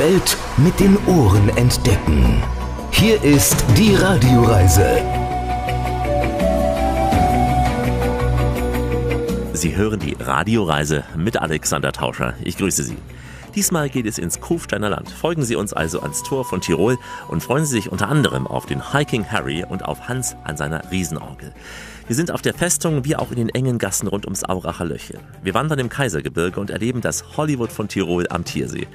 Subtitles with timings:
[0.00, 2.42] Welt mit den Ohren entdecken.
[2.90, 5.02] Hier ist die Radioreise.
[9.52, 12.32] Sie hören die Radioreise mit Alexander Tauscher.
[12.42, 12.96] Ich grüße Sie.
[13.54, 15.10] Diesmal geht es ins Kufsteiner Land.
[15.10, 16.96] Folgen Sie uns also ans Tor von Tirol
[17.28, 20.90] und freuen Sie sich unter anderem auf den Hiking Harry und auf Hans an seiner
[20.90, 21.52] Riesenorgel.
[22.06, 25.18] Wir sind auf der Festung wie auch in den engen Gassen rund ums Auracher Löchel.
[25.42, 28.88] Wir wandern im Kaisergebirge und erleben das Hollywood von Tirol am Tiersee.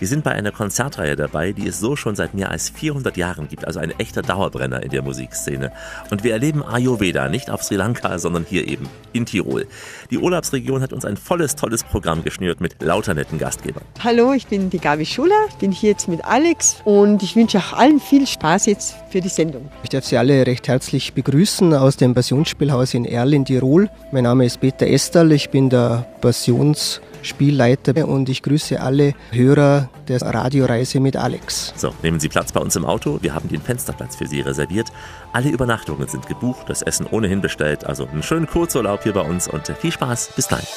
[0.00, 3.48] Wir sind bei einer Konzertreihe dabei, die es so schon seit mehr als 400 Jahren
[3.48, 5.72] gibt, also ein echter Dauerbrenner in der Musikszene.
[6.10, 9.66] Und wir erleben Ayurveda nicht auf Sri Lanka, sondern hier eben in Tirol.
[10.10, 13.82] Die Urlaubsregion hat uns ein volles, tolles Programm geschnürt mit lauter netten Gastgebern.
[14.02, 17.74] Hallo, ich bin die Gabi Schuler, bin hier jetzt mit Alex und ich wünsche auch
[17.74, 19.68] allen viel Spaß jetzt für die Sendung.
[19.82, 23.90] Ich darf Sie alle recht herzlich begrüßen aus dem Passionsspielhaus in Erl in Tirol.
[24.12, 29.88] Mein Name ist Peter Esterl, ich bin der Passions Spielleiter und ich grüße alle Hörer
[30.08, 31.72] der Radioreise mit Alex.
[31.76, 33.18] So, nehmen Sie Platz bei uns im Auto.
[33.22, 34.88] Wir haben den Fensterplatz für Sie reserviert.
[35.32, 37.84] Alle Übernachtungen sind gebucht, das Essen ohnehin bestellt.
[37.84, 40.32] Also einen schönen Kurzurlaub hier bei uns und viel Spaß.
[40.36, 40.68] Bis gleich.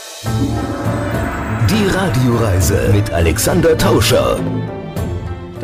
[1.69, 4.39] Die Radioreise mit Alexander Tauscher.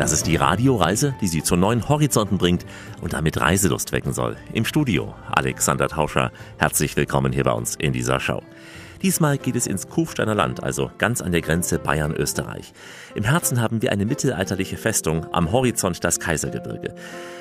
[0.00, 2.64] Das ist die Radioreise, die Sie zu neuen Horizonten bringt
[3.02, 4.36] und damit Reiselust wecken soll.
[4.54, 6.32] Im Studio Alexander Tauscher.
[6.56, 8.42] Herzlich willkommen hier bei uns in dieser Show.
[9.02, 12.74] Diesmal geht es ins Kufsteiner Land, also ganz an der Grenze Bayern-Österreich.
[13.14, 16.94] Im Herzen haben wir eine mittelalterliche Festung, am Horizont das Kaisergebirge.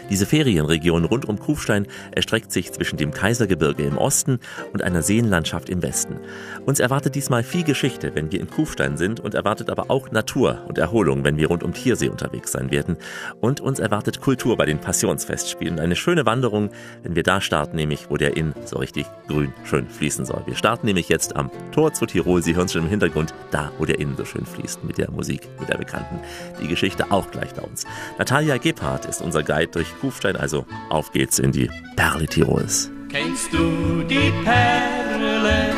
[0.09, 4.39] Diese Ferienregion rund um Kufstein erstreckt sich zwischen dem Kaisergebirge im Osten
[4.73, 6.19] und einer Seenlandschaft im Westen.
[6.66, 10.66] Uns erwartet diesmal viel Geschichte, wenn wir in Kufstein sind und erwartet aber auch Natur
[10.67, 12.97] und Erholung, wenn wir rund um Tiersee unterwegs sein werden.
[13.39, 15.79] Und uns erwartet Kultur bei den Passionsfestspielen.
[15.79, 16.71] Eine schöne Wanderung,
[17.03, 20.41] wenn wir da starten, nämlich wo der Inn so richtig grün schön fließen soll.
[20.47, 22.42] Wir starten nämlich jetzt am Tor zu Tirol.
[22.42, 25.11] Sie hören es schon im Hintergrund, da wo der Inn so schön fließt mit der
[25.11, 26.19] Musik, mit der bekannten.
[26.61, 27.86] Die Geschichte auch gleich bei uns.
[28.17, 32.90] Natalia Gebhardt ist unser Guide durch Kufstein, also auf geht's in die Perle Tirols.
[33.09, 35.73] Kennst du die Perle,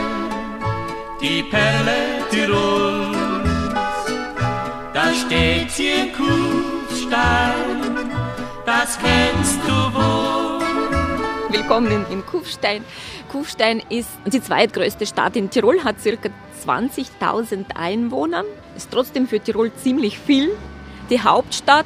[1.21, 3.17] die Perle Tirols?
[4.93, 8.11] Da steht sie in Kufstein,
[8.65, 10.61] das kennst du wohl.
[11.49, 12.83] Willkommen in, in Kufstein.
[13.31, 16.29] Kufstein ist die zweitgrößte Stadt in Tirol, hat ca.
[16.67, 18.43] 20.000 Einwohner,
[18.75, 20.49] ist trotzdem für Tirol ziemlich viel.
[21.09, 21.85] Die Hauptstadt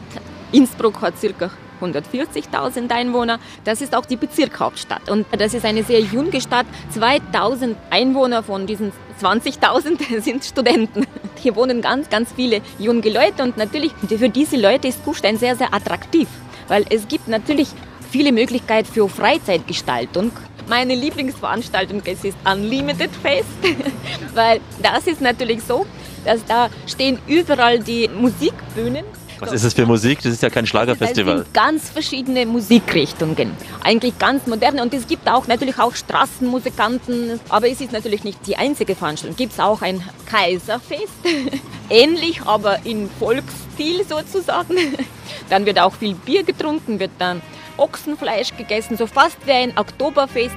[0.52, 1.52] Innsbruck hat ca.
[1.82, 3.40] 140.000 Einwohner.
[3.64, 5.10] Das ist auch die Bezirkhauptstadt.
[5.10, 6.66] Und das ist eine sehr junge Stadt.
[6.92, 8.92] 2000 Einwohner von diesen
[9.22, 11.06] 20.000 sind Studenten.
[11.36, 15.56] Hier wohnen ganz, ganz viele junge Leute und natürlich für diese Leute ist Kufstein sehr,
[15.56, 16.28] sehr attraktiv,
[16.70, 17.68] weil es gibt natürlich
[18.10, 20.32] viele Möglichkeiten für Freizeitgestaltung.
[20.68, 23.46] Meine Lieblingsveranstaltung es ist Unlimited Fest,
[24.34, 25.86] weil das ist natürlich so,
[26.24, 29.06] dass da stehen überall die Musikbühnen
[29.40, 30.22] was ist das für Musik?
[30.22, 31.36] Das ist ja kein Schlagerfestival.
[31.36, 33.52] Es sind ganz verschiedene Musikrichtungen.
[33.84, 34.82] Eigentlich ganz moderne.
[34.82, 37.40] Und es gibt auch natürlich auch Straßenmusikanten.
[37.50, 39.36] Aber es ist natürlich nicht die einzige Veranstaltung.
[39.36, 41.14] Gibt es auch ein Kaiserfest.
[41.90, 44.78] Ähnlich, aber in Volksstil sozusagen.
[45.50, 47.42] Dann wird auch viel Bier getrunken, wird dann
[47.78, 48.98] Ochsenfleisch gegessen.
[48.98, 50.56] So fast wie ein Oktoberfest.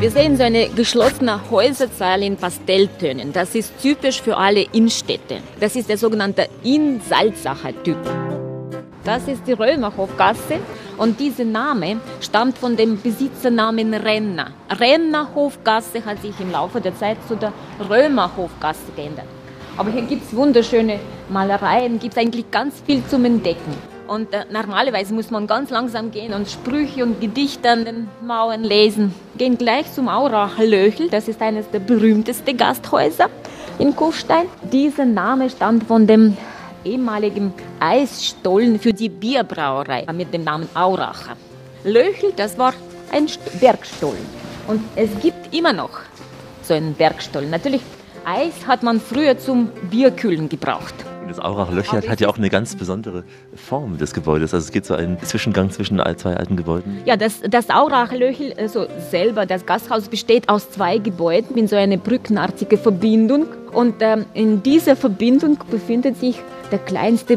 [0.00, 3.32] Wir sehen so eine geschlossene Häuserzahl in Pastelltönen.
[3.32, 5.38] Das ist typisch für alle Innenstädte.
[5.58, 7.96] Das ist der sogenannte Inn-Salzacher-Typ.
[9.02, 10.60] Das ist die Römerhofgasse
[10.98, 14.52] und dieser Name stammt von dem Besitzernamen Renner.
[14.70, 17.52] Rennerhofgasse hat sich im Laufe der Zeit zu der
[17.88, 19.26] Römerhofgasse geändert.
[19.76, 23.97] Aber hier gibt es wunderschöne Malereien, gibt es eigentlich ganz viel zum Entdecken.
[24.08, 28.64] Und äh, normalerweise muss man ganz langsam gehen und Sprüche und Gedichte an den Mauern
[28.64, 29.14] lesen.
[29.36, 33.28] Gehen gleich zum Auracher Löchel, das ist eines der berühmtesten Gasthäuser
[33.78, 34.46] in Kufstein.
[34.72, 36.38] Dieser Name stammt von dem
[36.84, 41.36] ehemaligen Eisstollen für die Bierbrauerei mit dem Namen Auracher.
[41.84, 42.72] Löchel, das war
[43.12, 43.26] ein
[43.60, 44.26] Bergstollen.
[44.68, 46.00] Und es gibt immer noch
[46.62, 47.50] so einen Bergstollen.
[47.50, 47.82] Natürlich,
[48.24, 50.94] Eis hat man früher zum Bierkühlen gebraucht.
[51.28, 53.22] Das Aurach Löchert hat ja auch eine ganz besondere
[53.54, 54.54] Form des Gebäudes.
[54.54, 57.02] Also es geht so ein Zwischengang zwischen zwei alten Gebäuden.
[57.04, 61.76] Ja, das, das Aurach Löchel also selber, das Gasthaus besteht aus zwei Gebäuden in so
[61.76, 63.46] eine brückenartige Verbindung.
[63.72, 66.40] Und ähm, in dieser Verbindung befindet sich
[66.72, 67.36] der kleinste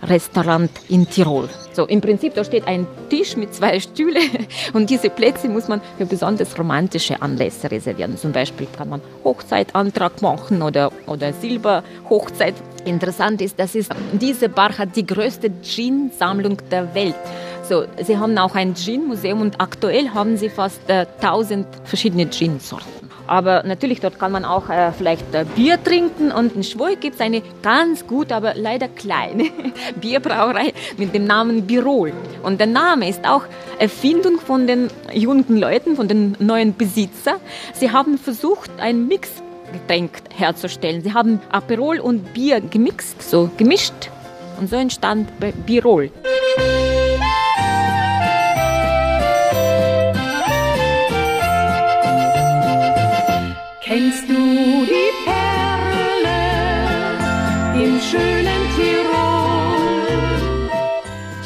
[0.00, 1.48] Brückenrestaurant in Tirol.
[1.72, 5.80] So, im Prinzip, da steht ein Tisch mit zwei Stühlen und diese Plätze muss man
[5.98, 8.16] für besonders romantische Anlässe reservieren.
[8.16, 12.54] Zum Beispiel kann man Hochzeitantrag machen oder, oder Silberhochzeit.
[12.84, 17.14] Interessant ist, dass es, diese Bar hat die größte Gin-Sammlung der Welt.
[17.60, 23.09] Also sie haben auch ein Gin-Museum und aktuell haben sie fast äh, 1000 verschiedene Gin-Sorten.
[23.30, 26.32] Aber natürlich, dort kann man auch äh, vielleicht äh, Bier trinken.
[26.32, 29.44] Und in Schwoy gibt es eine ganz gute, aber leider kleine
[30.00, 32.12] Bierbrauerei mit dem Namen Birol.
[32.42, 33.44] Und der Name ist auch
[33.78, 37.36] Erfindung von den jungen Leuten, von den neuen Besitzern.
[37.72, 41.00] Sie haben versucht, ein Mixgetränk herzustellen.
[41.00, 44.10] Sie haben Aperol und Bier gemixt, so gemischt.
[44.58, 45.28] Und so entstand
[45.66, 46.10] Birol.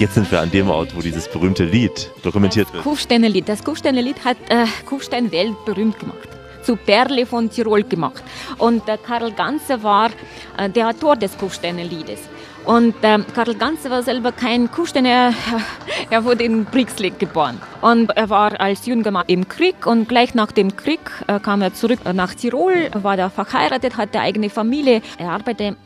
[0.05, 2.85] Jetzt sind wir an dem Ort, wo dieses berühmte Lied dokumentiert wird.
[2.85, 3.49] Kufsteiner Lied.
[3.49, 6.29] Das Kufsteiner Lied hat äh, Kufstein weltberühmt gemacht.
[6.62, 8.23] Zu Perle von Tirol gemacht.
[8.59, 10.11] Und äh, Karl Ganze war
[10.59, 12.21] äh, der Autor des Kufsteiner Liedes.
[12.64, 15.34] Und ähm, Karl Ganze war selber kein Kufsteiner,
[16.11, 17.61] er, wurde in Brixlig geboren.
[17.82, 21.61] Und er war als junger Mann im Krieg und gleich nach dem Krieg äh, kam
[21.61, 25.02] er zurück nach Tirol, war da verheiratet, hatte eigene Familie.
[25.19, 25.76] Er arbeitete,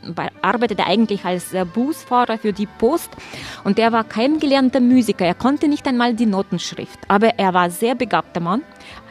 [0.41, 3.09] arbeitete eigentlich als äh, Busfahrer für die Post
[3.65, 5.25] und er war kein gelernter Musiker.
[5.25, 8.61] Er konnte nicht einmal die Notenschrift, aber er war sehr begabter Mann,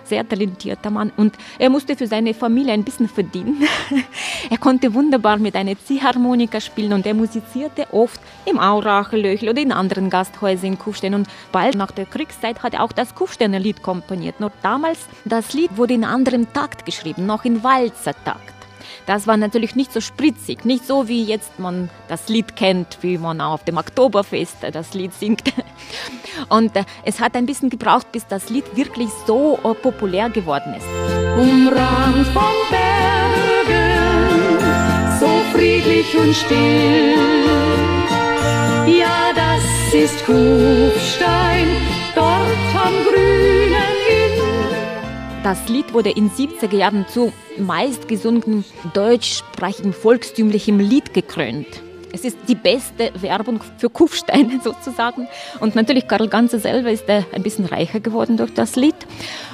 [0.08, 3.62] sehr talentierter Mann und er musste für seine Familie ein bisschen verdienen.
[4.50, 9.60] er konnte wunderbar mit einer Ziehharmonika spielen und er musizierte oft im Auracher Löchel oder
[9.60, 13.58] in anderen Gasthäusern in Kufstein und bald nach der Kriegszeit hat er auch das Kufsteiner
[13.58, 14.40] Lied komponiert.
[14.40, 18.57] Nur damals, das Lied wurde in anderem Takt geschrieben, noch in Walzertakt.
[19.08, 23.16] Das war natürlich nicht so spritzig, nicht so wie jetzt man das Lied kennt, wie
[23.16, 25.44] man auf dem Oktoberfest das Lied singt.
[26.50, 30.84] Und äh, es hat ein bisschen gebraucht, bis das Lied wirklich so populär geworden ist.
[31.38, 33.78] Umrahmt von Bergen,
[35.18, 37.14] so friedlich und still.
[38.86, 41.68] Ja, das ist Kufstein,
[42.14, 43.67] dort am Inn.
[45.44, 51.66] Das Lied wurde in 70er Jahren zu meistgesungenen deutschsprachigen volkstümlichem Lied gekrönt.
[52.12, 55.28] Es ist die beste Werbung für Kufstein sozusagen.
[55.60, 58.96] Und natürlich Karl Ganze selber ist ein bisschen reicher geworden durch das Lied.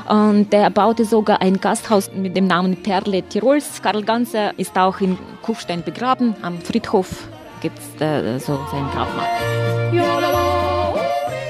[0.08, 3.82] Und er baute sogar ein Gasthaus mit dem Namen Perle Tirols.
[3.82, 6.34] Karl Ganze ist auch in Kufstein begraben.
[6.42, 7.28] Am Friedhof
[7.60, 10.43] gibt es so sein Grabmal.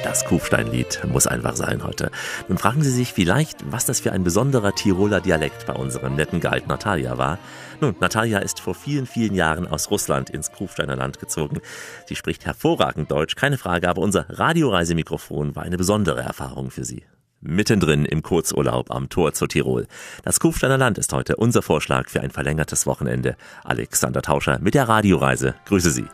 [0.04, 2.10] Das Kufsteinlied muss einfach sein heute.
[2.46, 6.40] Nun fragen Sie sich vielleicht, was das für ein besonderer Tiroler Dialekt bei unserem netten
[6.40, 7.38] Guide Natalia war.
[7.80, 11.60] Nun, Natalia ist vor vielen, vielen Jahren aus Russland ins Kufsteiner Land gezogen.
[12.06, 17.04] Sie spricht hervorragend Deutsch, keine Frage, aber unser Radioreisemikrofon war eine besondere Erfahrung für sie.
[17.40, 19.86] Mittendrin im Kurzurlaub am Tor zu Tirol.
[20.22, 23.36] Das Kufsteiner Land ist heute unser Vorschlag für ein verlängertes Wochenende.
[23.64, 25.54] Alexander Tauscher mit der Radioreise.
[25.64, 26.04] Grüße Sie.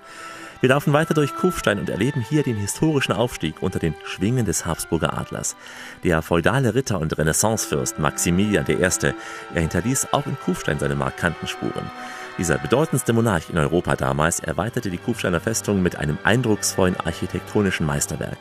[0.61, 4.67] Wir laufen weiter durch Kufstein und erleben hier den historischen Aufstieg unter den Schwingen des
[4.67, 5.57] Habsburger Adlers.
[6.05, 8.75] Der feudale Ritter und Renaissancefürst Maximilian I.
[8.75, 11.91] Er hinterließ auch in Kufstein seine markanten Spuren.
[12.37, 18.39] Dieser bedeutendste Monarch in Europa damals erweiterte die Kufsteiner Festung mit einem eindrucksvollen architektonischen Meisterwerk.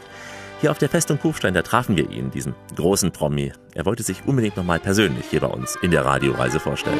[0.60, 3.54] Hier auf der Festung Kufstein, da trafen wir ihn, diesen großen Promi.
[3.74, 7.00] Er wollte sich unbedingt nochmal persönlich hier bei uns in der Radioreise vorstellen.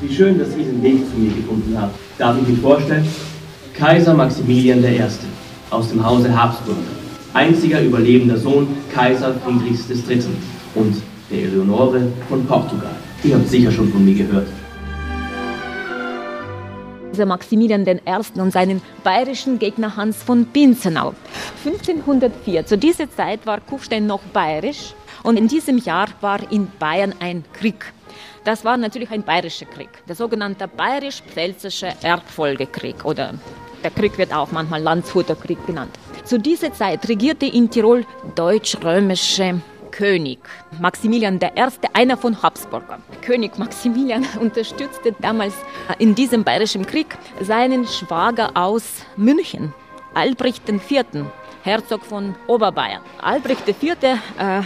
[0.00, 1.90] Wie schön, dass Sie den Weg zu mir gefunden haben.
[2.16, 3.06] Darf ich mich vorstellen?
[3.74, 5.02] Kaiser Maximilian I.
[5.70, 6.76] aus dem Hause Habsburg.
[7.34, 10.22] Einziger überlebender Sohn Kaiser Friedrichs III.
[10.74, 10.96] und
[11.30, 12.00] der Eleonore
[12.30, 12.96] von Portugal.
[13.22, 14.48] Ihr habt sicher schon von mir gehört.
[17.26, 18.40] Maximilian I.
[18.40, 21.12] und seinen bayerischen Gegner Hans von Pinzenau.
[21.66, 27.12] 1504, zu dieser Zeit war Kufstein noch bayerisch und in diesem Jahr war in Bayern
[27.20, 27.92] ein Krieg.
[28.44, 33.34] Das war natürlich ein bayerischer Krieg, der sogenannte bayerisch-pfälzische Erbfolgekrieg oder
[33.82, 35.90] der Krieg wird auch manchmal Landshuter Krieg genannt.
[36.24, 38.04] Zu dieser Zeit regierte in Tirol
[38.34, 40.38] deutsch-römische König
[40.80, 41.48] Maximilian I.,
[41.92, 43.00] einer von Habsburger.
[43.22, 45.54] König Maximilian unterstützte damals
[45.98, 49.74] in diesem bayerischen Krieg seinen Schwager aus München,
[50.14, 51.04] Albrecht IV.,
[51.62, 53.02] Herzog von Oberbayern.
[53.20, 53.96] Albrecht IV.
[54.02, 54.16] Äh,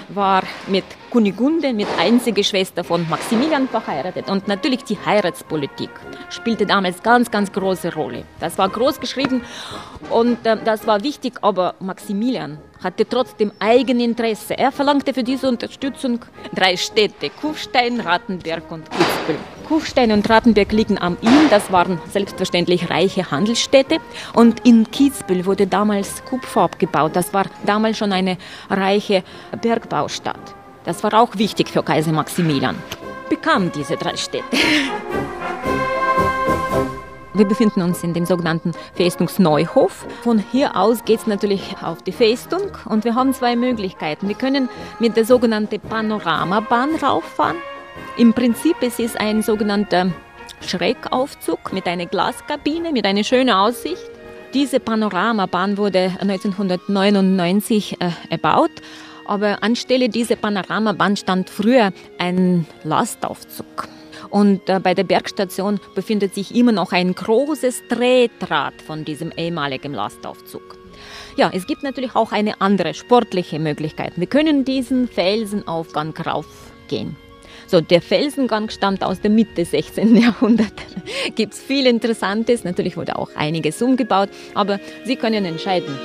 [0.09, 4.31] war mit Kunigunde, mit einziger Schwester von Maximilian verheiratet.
[4.31, 5.91] Und natürlich die Heiratspolitik
[6.31, 8.25] spielte damals ganz, ganz große Rolle.
[8.41, 9.43] Das war groß geschrieben
[10.11, 14.59] und äh, das war wichtig, aber Maximilian hatte trotzdem Eigeninteresse.
[14.59, 16.21] Er verlangte für diese Unterstützung
[16.55, 19.39] drei Städte, Kufstein, Rattenberg und Kitzbühel.
[19.65, 23.99] Kufstein und Rattenberg liegen am Inn, das waren selbstverständlich reiche Handelsstädte.
[24.35, 27.13] Und in Kitzbühel wurde damals Kupfer abgebaut.
[27.15, 28.37] Das war damals schon eine
[28.71, 29.25] reiche
[29.61, 30.55] Bergbaustadt.
[30.85, 32.77] Das war auch wichtig für Kaiser Maximilian.
[33.29, 34.45] Bekam diese drei Städte.
[37.37, 40.07] Wir befinden uns in dem sogenannten Festungsneuhof.
[40.23, 44.29] Von hier aus geht es natürlich auf die Festung und wir haben zwei Möglichkeiten.
[44.29, 44.69] Wir können
[45.01, 47.57] mit der sogenannten Panoramabahn rauffahren.
[48.17, 50.13] Im Prinzip es ist ein sogenannter
[50.61, 54.11] Schrägaufzug mit einer Glaskabine, mit einer schönen Aussicht.
[54.55, 58.71] Diese Panoramabahn wurde 1999 äh, erbaut,
[59.27, 63.89] aber anstelle dieser Panoramabahn stand früher ein Lastaufzug.
[64.31, 69.93] Und äh, bei der Bergstation befindet sich immer noch ein großes Drehrad von diesem ehemaligen
[69.93, 70.79] Lastaufzug.
[71.37, 74.13] Ja, es gibt natürlich auch eine andere sportliche Möglichkeit.
[74.17, 77.17] Wir können diesen Felsenaufgang raufgehen.
[77.75, 80.17] So, der Felsengang stammt aus der Mitte 16.
[80.23, 80.75] Jahrhundert.
[81.35, 82.63] Gibt es viel Interessantes.
[82.63, 85.99] Natürlich wurde auch einiges umgebaut, aber Sie können entscheiden.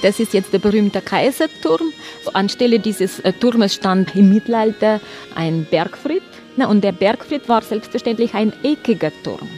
[0.00, 1.92] Das ist jetzt der berühmte Kaiserturm.
[2.32, 5.02] Anstelle dieses äh, Turmes stand im Mittelalter
[5.34, 6.22] ein Bergfried.
[6.56, 9.50] und der Bergfried war selbstverständlich ein eckiger Turm.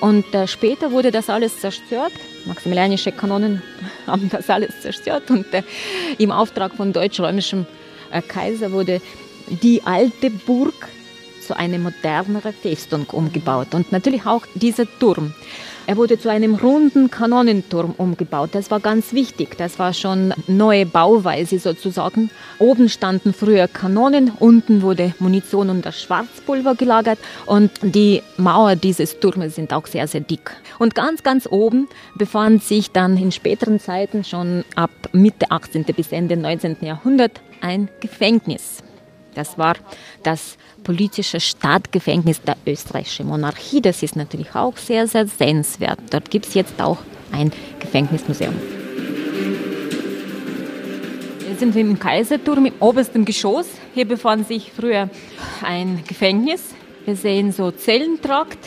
[0.00, 2.12] Und äh, später wurde das alles zerstört.
[2.46, 3.62] Maximilianische Kanonen
[4.06, 5.30] haben das alles zerstört.
[5.30, 5.62] Und äh,
[6.16, 7.66] im Auftrag von deutsch-römischem
[8.26, 9.00] Kaiser wurde
[9.48, 10.88] die alte Burg
[11.40, 13.74] zu einer moderneren Festung umgebaut.
[13.74, 15.34] Und natürlich auch dieser Turm.
[15.88, 18.50] Er wurde zu einem runden Kanonenturm umgebaut.
[18.52, 19.56] Das war ganz wichtig.
[19.56, 22.28] Das war schon neue Bauweise sozusagen.
[22.58, 29.18] Oben standen früher Kanonen, unten wurde Munition und das Schwarzpulver gelagert und die Mauer dieses
[29.18, 30.54] Turmes sind auch sehr, sehr dick.
[30.78, 35.84] Und ganz, ganz oben befand sich dann in späteren Zeiten, schon ab Mitte 18.
[35.84, 36.76] bis Ende 19.
[36.82, 38.82] Jahrhundert, ein Gefängnis.
[39.34, 39.74] Das war
[40.22, 43.80] das politische Staatsgefängnis der österreichischen Monarchie.
[43.80, 45.98] Das ist natürlich auch sehr, sehr sehenswert.
[46.10, 46.98] Dort gibt es jetzt auch
[47.32, 48.54] ein Gefängnismuseum.
[51.48, 53.66] Jetzt sind wir im Kaiserturm im obersten Geschoss.
[53.94, 55.08] Hier befand sich früher
[55.62, 56.74] ein Gefängnis.
[57.04, 58.58] Wir sehen so Zellentrakt.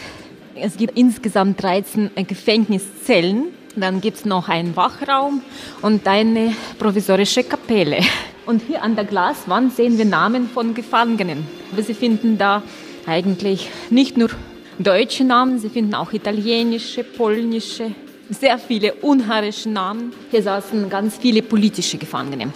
[0.56, 3.61] Es gibt insgesamt 13 Gefängniszellen.
[3.76, 5.42] Dann gibt es noch einen Wachraum
[5.82, 8.00] und eine provisorische Kapelle.
[8.46, 11.46] Und hier an der Glaswand sehen wir Namen von Gefangenen.
[11.72, 12.64] Aber Sie finden da
[13.06, 14.30] eigentlich nicht nur
[14.78, 17.92] deutsche Namen, Sie finden auch italienische, polnische,
[18.30, 20.12] sehr viele ungarische Namen.
[20.32, 22.52] Hier saßen ganz viele politische Gefangene.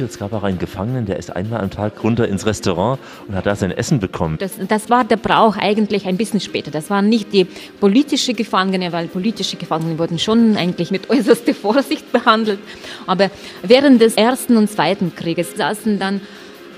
[0.00, 2.98] Es gab auch einen Gefangenen, der ist einmal am Tag runter ins Restaurant
[3.28, 4.36] und hat da sein Essen bekommen.
[4.38, 6.70] Das, das war der Brauch eigentlich ein bisschen später.
[6.70, 7.46] Das waren nicht die
[7.80, 12.58] politische Gefangene, weil politische Gefangene wurden schon eigentlich mit äußerster Vorsicht behandelt.
[13.06, 13.30] Aber
[13.62, 16.20] während des Ersten und Zweiten Krieges saßen dann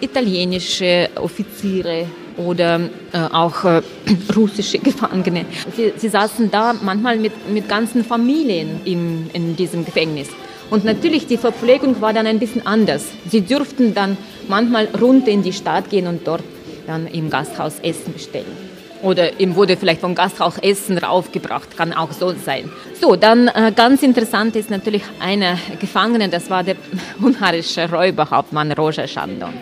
[0.00, 2.06] italienische Offiziere
[2.36, 2.80] oder
[3.12, 3.82] äh, auch äh,
[4.36, 5.44] russische Gefangene.
[5.76, 10.28] Sie, sie, saßen da manchmal mit, mit ganzen Familien in, in diesem Gefängnis.
[10.70, 13.06] Und natürlich, die Verpflegung war dann ein bisschen anders.
[13.28, 14.16] Sie dürften dann
[14.48, 16.42] manchmal runter in die Stadt gehen und dort
[16.86, 18.78] dann im Gasthaus Essen bestellen.
[19.02, 22.68] Oder ihm wurde vielleicht vom Gasthaus Essen raufgebracht, kann auch so sein.
[23.00, 26.76] So, dann äh, ganz interessant ist natürlich einer Gefangene, das war der
[27.22, 29.54] ungarische Räuberhauptmann Roger Chandon.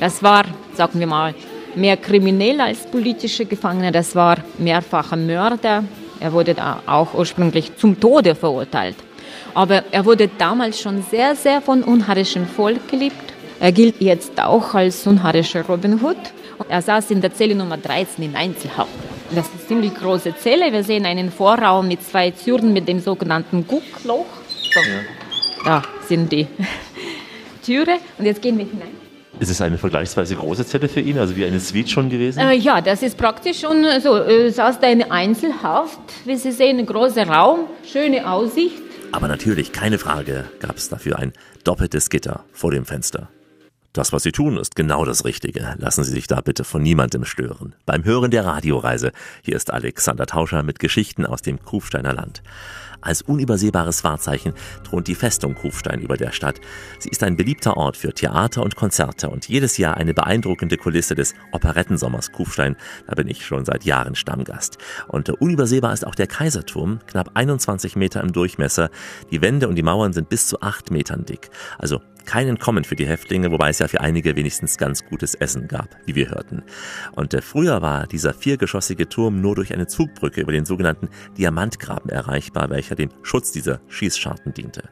[0.00, 1.34] Das war, sagen wir mal,
[1.74, 5.84] mehr kriminell als politische Gefangene, das war mehrfacher Mörder.
[6.20, 8.96] Er wurde da auch ursprünglich zum Tode verurteilt.
[9.54, 13.16] Aber er wurde damals schon sehr, sehr von unharischem Volk geliebt.
[13.60, 16.16] Er gilt jetzt auch als unharischer Robin Hood.
[16.68, 18.90] Er saß in der Zelle Nummer 13 in Einzelhaft.
[19.30, 20.72] Das ist eine ziemlich große Zelle.
[20.72, 24.26] Wir sehen einen Vorraum mit zwei Türen mit dem sogenannten Guckloch.
[24.72, 24.80] So.
[24.80, 25.00] Ja.
[25.64, 26.46] Da sind die
[27.64, 27.98] Türe.
[28.18, 28.88] Und jetzt gehen wir hinein.
[29.40, 32.38] Ist es eine vergleichsweise große Zelle für ihn, also wie eine Suite schon gewesen?
[32.38, 34.16] Äh, ja, das ist praktisch schon so.
[34.18, 35.98] Äh, saß da eine Einzelhaft.
[36.24, 38.82] Wie Sie sehen, ein großer Raum, schöne Aussicht.
[39.14, 43.28] Aber natürlich, keine Frage, gab es dafür ein doppeltes Gitter vor dem Fenster.
[43.92, 45.76] Das, was Sie tun, ist genau das Richtige.
[45.78, 47.76] Lassen Sie sich da bitte von niemandem stören.
[47.86, 49.12] Beim Hören der Radioreise,
[49.44, 52.42] hier ist Alexander Tauscher mit Geschichten aus dem Kufsteiner Land.
[53.04, 56.60] Als unübersehbares Wahrzeichen thront die Festung Kufstein über der Stadt.
[56.98, 61.14] Sie ist ein beliebter Ort für Theater und Konzerte und jedes Jahr eine beeindruckende Kulisse
[61.14, 62.76] des Operettensommers Kufstein.
[63.06, 64.78] Da bin ich schon seit Jahren Stammgast.
[65.06, 68.90] Und unübersehbar ist auch der Kaiserturm, knapp 21 Meter im Durchmesser.
[69.30, 71.50] Die Wände und die Mauern sind bis zu acht Metern dick.
[71.78, 75.68] Also kein Entkommen für die Häftlinge, wobei es ja für einige wenigstens ganz gutes Essen
[75.68, 76.62] gab, wie wir hörten.
[77.12, 82.10] Und äh, früher war dieser viergeschossige Turm nur durch eine Zugbrücke über den sogenannten Diamantgraben
[82.10, 84.82] erreichbar, welcher dem Schutz dieser Schießscharten diente.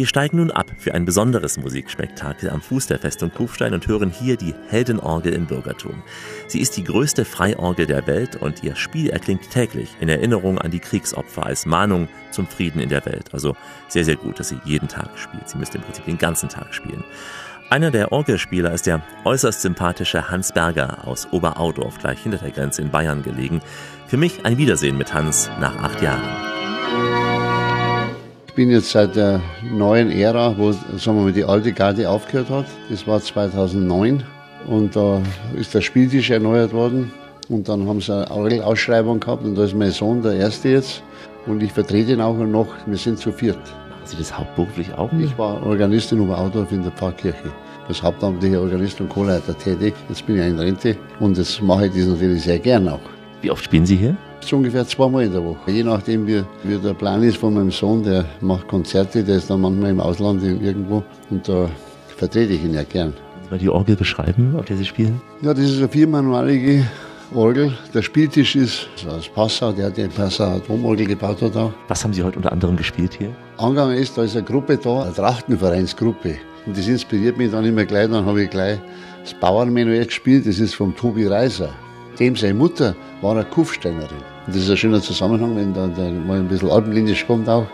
[0.00, 4.08] Wir steigen nun ab für ein besonderes Musikspektakel am Fuß der Festung Kufstein und hören
[4.10, 6.02] hier die Heldenorgel im Bürgertum.
[6.46, 10.70] Sie ist die größte Freiorgel der Welt und ihr Spiel erklingt täglich in Erinnerung an
[10.70, 13.26] die Kriegsopfer als Mahnung zum Frieden in der Welt.
[13.34, 13.54] Also
[13.88, 15.46] sehr, sehr gut, dass sie jeden Tag spielt.
[15.50, 17.04] Sie müsste im Prinzip den ganzen Tag spielen.
[17.68, 22.80] Einer der Orgelspieler ist der äußerst sympathische Hans Berger aus Oberaudorf, gleich hinter der Grenze
[22.80, 23.60] in Bayern gelegen.
[24.06, 27.09] Für mich ein Wiedersehen mit Hans nach acht Jahren.
[28.50, 32.50] Ich bin jetzt seit der neuen Ära, wo sagen wir mal, die alte Garde aufgehört
[32.50, 32.66] hat.
[32.90, 34.24] Das war 2009
[34.66, 35.22] und da
[35.56, 37.12] ist der Spieltisch erneuert worden
[37.48, 41.04] und dann haben sie eine Orgelausschreibung gehabt und da ist mein Sohn der Erste jetzt
[41.46, 42.66] und ich vertrete ihn auch noch.
[42.86, 43.60] Wir sind zu viert.
[44.04, 45.12] Sie das hauptberuflich auch?
[45.12, 47.52] Ich war Organist in Oberaudorf in der Pfarrkirche.
[47.86, 49.94] Als hauptamtlicher Organist und Chorleiter tätig.
[50.08, 52.98] Jetzt bin ich in Rente und das mache ich das natürlich sehr gern auch.
[53.42, 54.16] Wie oft spielen Sie hier?
[54.42, 55.70] So ungefähr zweimal in der Woche.
[55.70, 59.50] Je nachdem, wie, wie der Plan ist von meinem Sohn, der macht Konzerte, der ist
[59.50, 61.68] dann manchmal im Ausland irgendwo und da
[62.16, 63.12] vertrete ich ihn ja gern.
[63.12, 65.20] Können Sie mal die Orgel beschreiben, auf der Sie spielen?
[65.42, 66.86] Ja, das ist eine viermanualige
[67.34, 67.72] Orgel.
[67.94, 71.72] Der Spieltisch ist aus Passau, der hat die Passau Atomorgel gebaut hat auch.
[71.88, 73.30] Was haben Sie heute unter anderem gespielt hier?
[73.58, 76.36] Angegangen ist, da ist eine Gruppe da, eine Trachtenvereinsgruppe.
[76.66, 78.10] Und das inspiriert mich dann immer gleich.
[78.10, 78.78] Dann habe ich gleich
[79.22, 81.70] das Bauernmenuett gespielt, das ist vom Tobi Reiser.
[82.18, 84.29] Dem seine Mutter war eine Kufsteinerin.
[84.46, 87.66] Und das ist ein schöner Zusammenhang, wenn da, da mal ein bisschen alpenländisch kommt auch.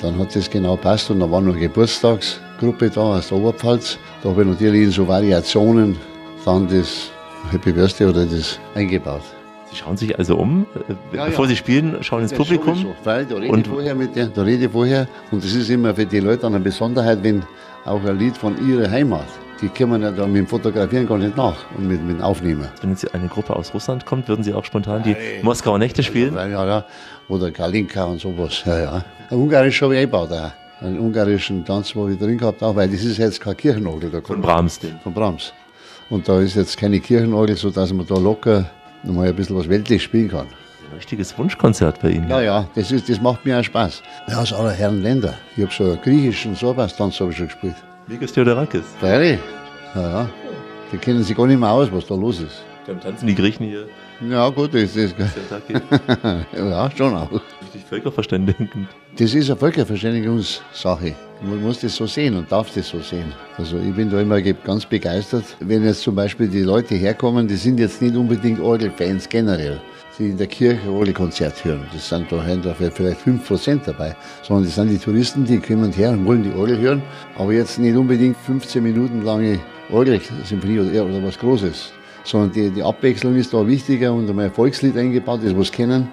[0.00, 3.98] Dann hat das genau passt und da war noch eine Geburtstagsgruppe da aus der Oberpfalz.
[4.22, 5.96] Da habe ich natürlich in so Variationen
[6.44, 7.10] dann das
[7.50, 9.22] Happy Birthday oder das eingebaut.
[9.70, 10.64] Sie schauen sich also um,
[11.12, 11.48] Ja, bevor ja.
[11.50, 12.74] Sie spielen, schauen ins Ja, Publikum.
[12.76, 15.52] sowieso, Weil da rede Und- ich vorher mit der, da rede ich vorher und das
[15.52, 17.42] ist immer für die Leute eine Besonderheit, wenn
[17.84, 19.26] auch ein Lied von ihrer Heimat,
[19.60, 22.68] die kommen ja da mit dem Fotografieren gar nicht nach und mit, mit dem Aufnehmen.
[22.80, 26.34] Wenn jetzt eine Gruppe aus Russland kommt, würden Sie auch spontan die Moskauer Nächte spielen?
[26.34, 26.84] Ja, ja,
[27.28, 28.62] oder Kalinka und sowas.
[28.66, 29.04] Ja, ja.
[29.30, 30.52] Ein Ungarisch habe ich eingebaut auch.
[30.80, 34.10] Einen ungarischen Tanz, wo ich drin gehabt auch, weil das ist jetzt kein Kirchenorgel.
[34.10, 34.98] Da Von Brahms, den.
[35.02, 35.54] Von Brahms.
[36.10, 38.66] Und da ist jetzt keine Kirchenorgel, sodass man da locker
[39.02, 40.46] nochmal ein bisschen was weltlich spielen kann.
[40.90, 42.28] Ein richtiges Wunschkonzert bei Ihnen.
[42.28, 44.02] Ja, ja, das, ist, das macht mir auch Spaß.
[44.28, 45.34] Ja, aus aller Herren Länder.
[45.56, 47.76] Ich habe so einen griechischen Sorbas-Tanz habe ich schon gespielt.
[48.08, 48.84] Mikos Theodorakis.
[49.00, 49.40] Freilich?
[49.94, 50.30] Ja, ja.
[50.92, 52.62] Die kennen sich gar nicht mehr aus, was da los ist.
[52.86, 53.88] Dann tanzen die Griechen hier.
[54.30, 55.16] Ja, gut, das ist,
[56.56, 57.30] ja, schon auch.
[57.32, 58.70] Richtig völkerverständigend.
[59.18, 61.14] Das ist eine Völkerverständigungssache.
[61.42, 63.32] Man muss das so sehen und darf das so sehen.
[63.58, 67.56] Also ich bin da immer ganz begeistert, wenn jetzt zum Beispiel die Leute herkommen, die
[67.56, 69.80] sind jetzt nicht unbedingt Orgelfans generell,
[70.18, 71.86] die in der Kirche Orgelkonzert hören.
[71.92, 76.10] Das sind da, da vielleicht 5% dabei, sondern das sind die Touristen, die kommen her
[76.10, 77.02] und wollen die Orgel hören,
[77.36, 81.92] aber jetzt nicht unbedingt 15 Minuten lange Orgelsymphonie oder, oder was Großes,
[82.24, 86.08] sondern die, die Abwechslung ist da wichtiger und einmal ein Volkslied eingebaut, das was kennen.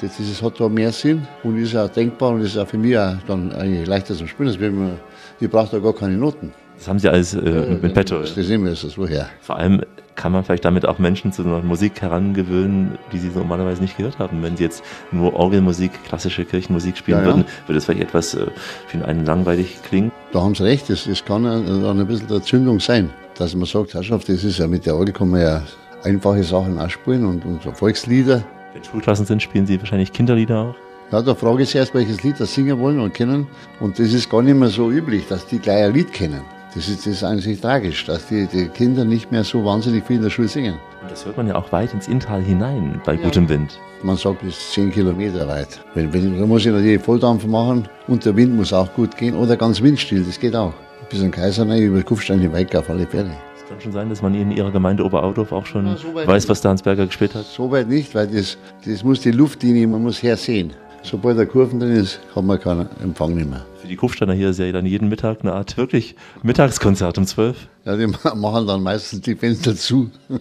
[0.00, 2.96] Das es hat da mehr Sinn und ist auch denkbar und ist auch für mich
[2.96, 4.48] auch dann eigentlich leichter zum Spielen.
[4.48, 4.92] als wenn
[5.40, 6.52] ich brauche da gar keine Noten.
[6.78, 8.20] Das haben Sie alles äh, mit Petto.
[8.20, 9.28] Das ist immer so her.
[9.40, 9.82] Vor allem
[10.14, 13.96] kann man vielleicht damit auch Menschen zu einer Musik herangewöhnen, die sie so normalerweise nicht
[13.96, 14.42] gehört haben.
[14.42, 17.30] Wenn sie jetzt nur Orgelmusik, klassische Kirchenmusik spielen Ja, ja.
[17.30, 18.46] würden, würde es vielleicht etwas äh,
[18.88, 20.10] für einen langweilig klingen.
[20.32, 23.54] Da haben Sie recht, das, das kann ja dann ein bisschen der Zündung sein, dass
[23.54, 25.62] man sagt, Herrschaft, das ist ja mit der Orgel kann man ja
[26.04, 28.42] einfache Sachen ausspielen und, und so Volkslieder.
[28.74, 30.74] Wenn Schulklassen sind, spielen sie wahrscheinlich Kinderlieder auch.
[31.12, 33.46] Ja, da frage ich sie erst, welches Lied das singen wollen und kennen.
[33.80, 36.42] Und das ist gar nicht mehr so üblich, dass die gleich ein Lied kennen.
[36.74, 40.16] Das ist, das ist eigentlich tragisch, dass die, die Kinder nicht mehr so wahnsinnig viel
[40.16, 40.74] in der Schule singen.
[41.02, 43.78] Und das hört man ja auch weit ins Inntal hinein bei gutem Wind.
[44.02, 45.80] Man sagt bis 10 Kilometer weit.
[45.94, 49.34] Wenn, wenn, da muss ich natürlich Volldampf machen und der Wind muss auch gut gehen
[49.34, 50.74] oder ganz windstill, das geht auch.
[51.08, 53.30] Bis ein Kaiser rein, über Kufstein hinweg auf alle Fälle.
[53.56, 56.26] Es kann schon sein, dass man in ihrer Gemeinde Oberaudorf auch schon Ja, so weiß,
[56.28, 56.48] nicht.
[56.50, 57.44] was der Hans-Berger gespielt hat.
[57.46, 60.74] So weit nicht, weil das, das muss die Luft in man muss hersehen.
[61.02, 63.64] Sobald der Kurven drin ist, hat man keinen Empfang nicht mehr.
[63.80, 67.56] Für die Kufsteiner hier ist ja dann jeden Mittag eine Art wirklich Mittagskonzert um 12.
[67.84, 70.10] Ja, die machen dann meistens die Fenster zu.
[70.28, 70.40] nein,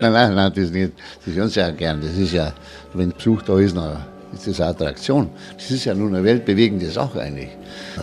[0.00, 0.92] nein, nein, das nicht.
[1.24, 2.00] Das hören sie ja gern.
[2.00, 2.52] Das ist ja,
[2.94, 3.98] wenn Besuch da ist, dann
[4.32, 5.28] ist das eine Attraktion.
[5.56, 7.50] Das ist ja nun eine weltbewegende Sache eigentlich.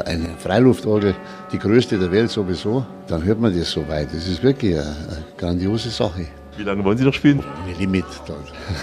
[0.06, 1.15] Eine Freiluftorgel,
[1.52, 4.10] die größte der Welt sowieso, dann hört man das so weit.
[4.13, 6.28] Das ist wirklich eine, eine grandiose Sache.
[6.58, 7.39] Wie lange wollen Sie noch spielen?
[7.63, 8.06] Ohne Limit.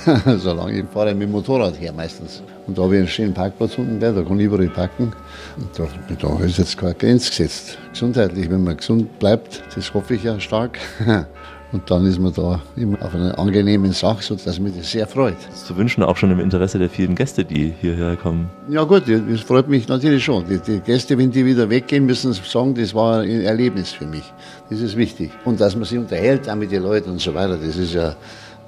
[0.39, 2.41] Solange ich fahre mit dem Motorrad her meistens.
[2.69, 5.13] Und da habe ich einen schönen Parkplatz unten da kann ich überall parken.
[5.57, 5.89] Und da,
[6.21, 7.79] da ist jetzt keine Grenze gesetzt.
[7.91, 10.79] Gesundheitlich, wenn man gesund bleibt, das hoffe ich ja stark.
[11.75, 15.35] Und dann ist man da immer auf einer angenehmen Sache, sodass mich das sehr freut.
[15.49, 18.49] Das ist zu wünschen auch schon im Interesse der vielen Gäste, die hierher kommen.
[18.69, 20.45] Ja gut, das freut mich natürlich schon.
[20.47, 24.23] Die, die Gäste, wenn die wieder weggehen, müssen sagen, das war ein Erlebnis für mich.
[24.71, 25.33] Das ist wichtig.
[25.45, 28.15] Und dass man sich unterhält auch mit den Leuten und so weiter, das ist ja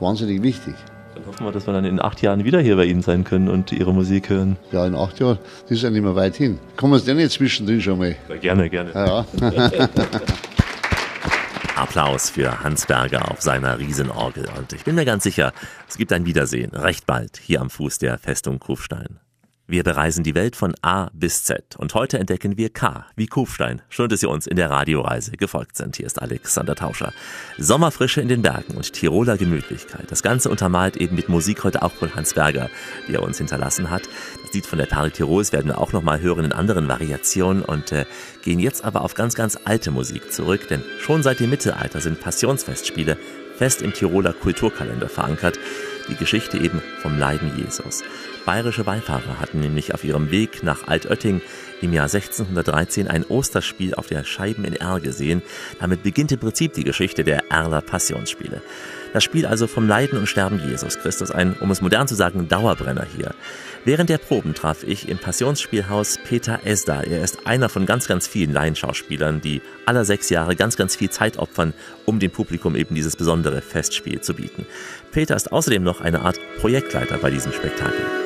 [0.01, 0.75] wahnsinnig wichtig.
[1.15, 3.49] Dann hoffen wir, dass wir dann in acht Jahren wieder hier bei Ihnen sein können
[3.49, 4.57] und Ihre Musik hören.
[4.73, 6.59] Ja, in acht Jahren, das ist ja nicht mehr weit hin.
[6.77, 8.17] Kann man es denn nicht zwischendrin schon mal?
[8.41, 8.91] Gerne, gerne.
[8.93, 9.89] Ja, ja.
[11.77, 14.49] Applaus für Hans Berger auf seiner Riesenorgel.
[14.57, 15.53] Und ich bin mir ganz sicher,
[15.89, 19.21] es gibt ein Wiedersehen recht bald hier am Fuß der Festung Kufstein.
[19.69, 23.83] Wir bereisen die Welt von A bis Z und heute entdecken wir K wie Kufstein.
[23.89, 25.97] Schön, dass Sie uns in der Radioreise gefolgt sind.
[25.97, 27.13] Hier ist Alexander Tauscher.
[27.59, 30.09] Sommerfrische in den Bergen und Tiroler Gemütlichkeit.
[30.09, 32.71] Das Ganze untermalt eben mit Musik heute auch von Hans Berger,
[33.09, 34.09] die er uns hinterlassen hat.
[34.45, 37.91] Das Lied von der Perle Tirols werden wir auch nochmal hören in anderen Variationen und
[37.91, 38.05] äh,
[38.45, 42.21] gehen jetzt aber auf ganz, ganz alte Musik zurück, denn schon seit dem Mittelalter sind
[42.21, 43.19] Passionsfestspiele
[43.57, 45.59] fest im Tiroler Kulturkalender verankert.
[46.09, 48.05] Die Geschichte eben vom Leiden Jesus.
[48.47, 51.43] Bayerische Wallfahrer hatten nämlich auf ihrem Weg nach Altötting
[51.83, 55.43] im Jahr 1613 ein Osterspiel auf der Scheiben in Erl gesehen.
[55.81, 58.63] Damit beginnt im Prinzip die Geschichte der Erler Passionsspiele.
[59.13, 62.49] Das Spiel also vom Leiden und Sterben Jesus Christus, ein, um es modern zu sagen,
[62.49, 63.35] Dauerbrenner hier.
[63.85, 67.03] Während der Proben traf ich im Passionsspielhaus Peter Esda.
[67.03, 71.11] Er ist einer von ganz, ganz vielen Laienschauspielern, die aller sechs Jahre ganz, ganz viel
[71.11, 74.67] Zeit opfern, um dem Publikum eben dieses besondere Festspiel zu bieten.
[75.11, 78.26] Peter ist außerdem noch eine Art Projektleiter bei diesem Spektakel.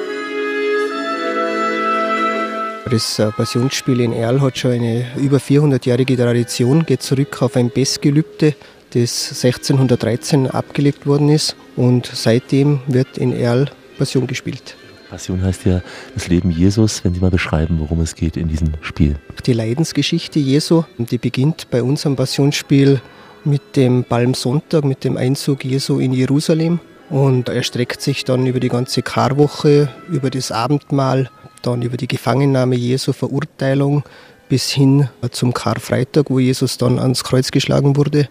[2.88, 7.70] Das äh, Passionsspiel in Erl hat schon eine über 400-jährige Tradition, geht zurück auf ein
[7.70, 8.54] Bestgelübde,
[8.94, 14.76] das 1613 abgelegt worden ist und seitdem wird in Erl Passion gespielt.
[15.10, 15.82] Passion heißt ja
[16.14, 19.16] das Leben Jesus, wenn Sie mal beschreiben, worum es geht in diesem Spiel.
[19.44, 23.00] Die Leidensgeschichte Jesu, die beginnt bei unserem Passionsspiel
[23.44, 28.68] mit dem Palmsonntag, mit dem Einzug Jesu in Jerusalem und erstreckt sich dann über die
[28.68, 31.28] ganze Karwoche, über das Abendmahl,
[31.62, 34.04] dann über die Gefangennahme Jesu, Verurteilung
[34.48, 38.28] bis hin zum Karfreitag, wo Jesus dann ans Kreuz geschlagen wurde.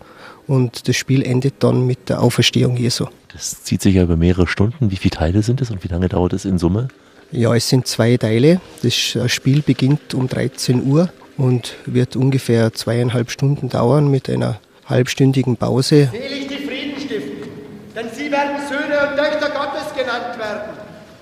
[0.47, 3.05] Und das Spiel endet dann mit der Auferstehung Jesu.
[3.31, 4.91] Das zieht sich ja über mehrere Stunden.
[4.91, 6.89] Wie viele Teile sind es und wie lange dauert es in Summe?
[7.31, 8.59] Ja, es sind zwei Teile.
[8.81, 8.93] Das
[9.31, 16.09] Spiel beginnt um 13 Uhr und wird ungefähr zweieinhalb Stunden dauern mit einer halbstündigen Pause.
[16.11, 17.49] Selig die Frieden stiften,
[17.95, 20.73] denn sie werden Söhne und Töchter Gottes genannt werden.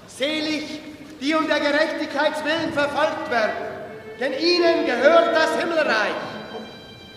[0.07, 0.63] Selig
[1.21, 3.53] die um der Gerechtigkeitswillen verfolgt werden,
[4.19, 6.17] denn ihnen gehört das Himmelreich.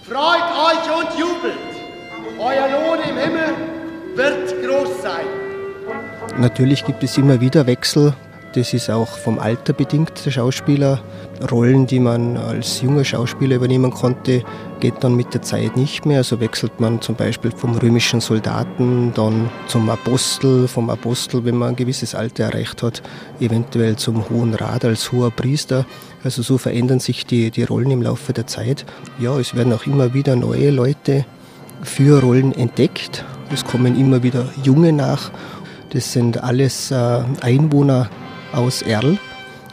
[0.03, 1.55] Freut euch und jubelt,
[2.39, 3.55] euer Lohn im Himmel
[4.15, 5.27] wird groß sein.
[6.39, 8.15] Natürlich gibt es immer wieder Wechsel.
[8.53, 11.01] Das ist auch vom Alter bedingt der Schauspieler.
[11.53, 14.43] Rollen, die man als junger Schauspieler übernehmen konnte,
[14.81, 16.19] geht dann mit der Zeit nicht mehr.
[16.19, 21.71] Also wechselt man zum Beispiel vom römischen Soldaten dann zum Apostel, vom Apostel, wenn man
[21.71, 23.03] ein gewisses Alter erreicht hat,
[23.39, 25.87] eventuell zum Hohen Rat als hoher Priester.
[26.25, 28.85] Also so verändern sich die, die Rollen im Laufe der Zeit.
[29.21, 31.25] Ja, es werden auch immer wieder neue Leute
[31.83, 33.25] für Rollen entdeckt.
[33.53, 35.31] Es kommen immer wieder Junge nach.
[35.91, 38.11] Das sind alles äh, Einwohner
[38.53, 39.19] aus Erl.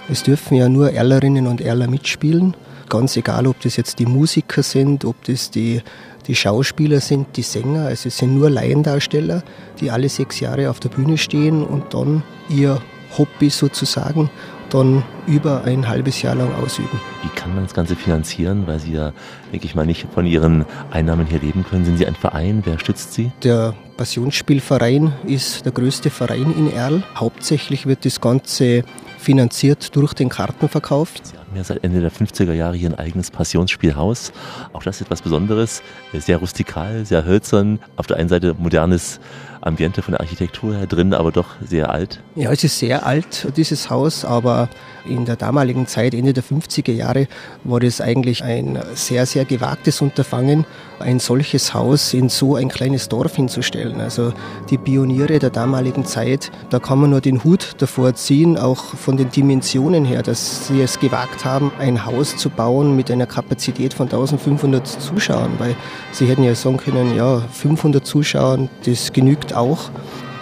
[0.09, 2.55] Es dürfen ja nur Erlerinnen und Erler mitspielen.
[2.89, 5.81] Ganz egal, ob das jetzt die Musiker sind, ob das die,
[6.27, 7.87] die Schauspieler sind, die Sänger.
[7.87, 9.43] Also es sind nur Laiendarsteller,
[9.79, 12.81] die alle sechs Jahre auf der Bühne stehen und dann ihr
[13.17, 14.29] Hobby sozusagen
[14.69, 16.99] dann über ein halbes Jahr lang ausüben.
[17.23, 18.67] Wie kann man das Ganze finanzieren?
[18.67, 19.13] Weil Sie ja,
[19.51, 21.85] denke ich mal, nicht von Ihren Einnahmen hier leben können.
[21.85, 22.61] Sind Sie ein Verein?
[22.65, 23.31] Wer stützt Sie?
[23.43, 27.03] Der Passionsspielverein ist der größte Verein in Erl.
[27.15, 28.83] Hauptsächlich wird das Ganze
[29.17, 31.13] finanziert durch den Kartenverkauf.
[31.21, 34.31] Sie haben ja seit Ende der 50er Jahre hier ein eigenes Passionsspielhaus.
[34.73, 35.81] Auch das ist etwas Besonderes.
[36.13, 37.79] Sehr rustikal, sehr hölzern.
[37.95, 39.19] Auf der einen Seite modernes
[39.61, 42.21] Ambiente von der Architektur her drin, aber doch sehr alt.
[42.35, 44.69] Ja, es ist sehr alt, dieses Haus, aber
[45.07, 47.27] in der damaligen Zeit, Ende der 50er Jahre,
[47.63, 50.65] war das eigentlich ein sehr, sehr gewagtes Unterfangen,
[50.99, 54.01] ein solches Haus in so ein kleines Dorf hinzustellen.
[54.01, 54.33] Also
[54.69, 59.17] die Pioniere der damaligen Zeit, da kann man nur den Hut davor ziehen, auch von
[59.17, 63.93] den Dimensionen her, dass sie es gewagt haben, ein Haus zu bauen mit einer Kapazität
[63.93, 65.75] von 1500 Zuschauern, weil
[66.11, 69.89] sie hätten ja sagen können, ja, 500 Zuschauer, das genügt auch.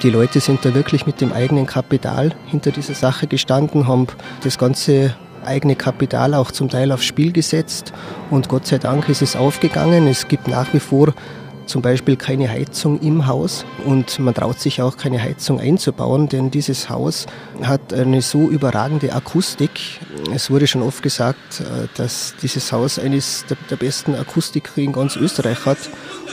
[0.04, 4.08] Die Leute sind da wirklich mit dem eigenen Kapital hinter dieser Sache gestanden, haben
[4.44, 5.15] das ganze
[5.46, 7.94] eigene Kapital auch zum Teil aufs Spiel gesetzt
[8.30, 10.08] und Gott sei Dank ist es aufgegangen.
[10.08, 11.13] Es gibt nach wie vor
[11.65, 16.51] zum Beispiel keine Heizung im Haus und man traut sich auch keine Heizung einzubauen, denn
[16.51, 17.25] dieses Haus
[17.63, 19.99] hat eine so überragende Akustik.
[20.34, 25.15] Es wurde schon oft gesagt, äh, dass dieses Haus eines der besten Akustiker in ganz
[25.15, 25.78] Österreich hat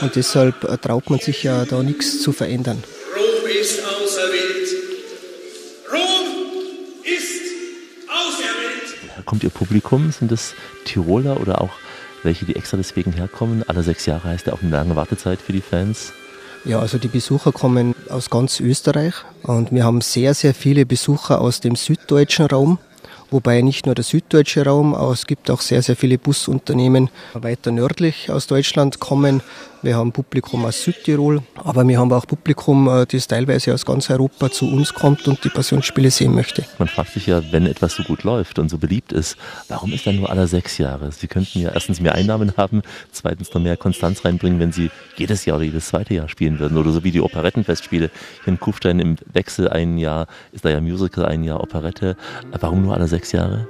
[0.01, 2.83] und deshalb äh, traut man sich ja da nichts zu verändern.
[3.15, 4.69] Rom ist auserwählt.
[5.91, 7.41] Rom ist
[8.07, 8.97] auserwählt.
[9.07, 10.11] Woher kommt Ihr Publikum?
[10.11, 10.53] Sind das
[10.85, 11.71] Tiroler oder auch
[12.23, 13.63] welche, die extra deswegen herkommen?
[13.67, 16.13] Alle sechs Jahre heißt ja auch eine lange Wartezeit für die Fans.
[16.65, 21.41] Ja, also die Besucher kommen aus ganz Österreich und wir haben sehr, sehr viele Besucher
[21.41, 22.79] aus dem süddeutschen Raum.
[23.31, 28.29] Wobei nicht nur der süddeutsche Raum, es gibt auch sehr, sehr viele Busunternehmen weiter nördlich
[28.29, 29.41] aus Deutschland kommen.
[29.83, 34.09] Wir haben Publikum aus Südtirol, aber wir haben auch Publikum, äh, das teilweise aus ganz
[34.09, 36.63] Europa zu uns kommt und die Passionsspiele sehen möchte.
[36.79, 39.35] Man fragt sich ja, wenn etwas so gut läuft und so beliebt ist,
[39.67, 41.11] warum ist dann nur alle sechs Jahre?
[41.11, 45.43] Sie könnten ja erstens mehr Einnahmen haben, zweitens noch mehr Konstanz reinbringen, wenn Sie jedes
[45.43, 46.77] Jahr oder jedes zweite Jahr spielen würden.
[46.77, 48.09] Oder so wie die Operettenfestspiele
[48.45, 52.15] hier in Kufstein im Wechsel ein Jahr, ist da ja Musical, ein Jahr Operette.
[52.57, 53.67] Warum nur alle sechs Jahre?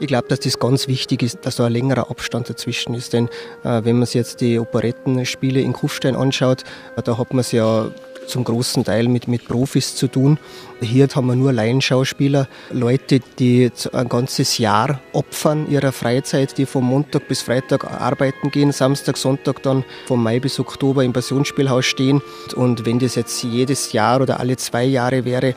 [0.00, 3.12] Ich glaube, dass das ganz wichtig ist, dass da ein längerer Abstand dazwischen ist.
[3.12, 3.28] Denn
[3.64, 6.64] äh, wenn man sich jetzt die Operettenspiele in Kufstein anschaut,
[6.96, 7.90] äh, da hat man es ja
[8.26, 10.38] zum großen Teil mit, mit Profis zu tun.
[10.80, 16.84] Hier haben wir nur Laienschauspieler, Leute, die ein ganzes Jahr opfern ihrer Freizeit, die von
[16.84, 22.22] Montag bis Freitag arbeiten gehen, Samstag, Sonntag dann vom Mai bis Oktober im Passionsspielhaus stehen.
[22.54, 25.54] Und wenn das jetzt jedes Jahr oder alle zwei Jahre wäre,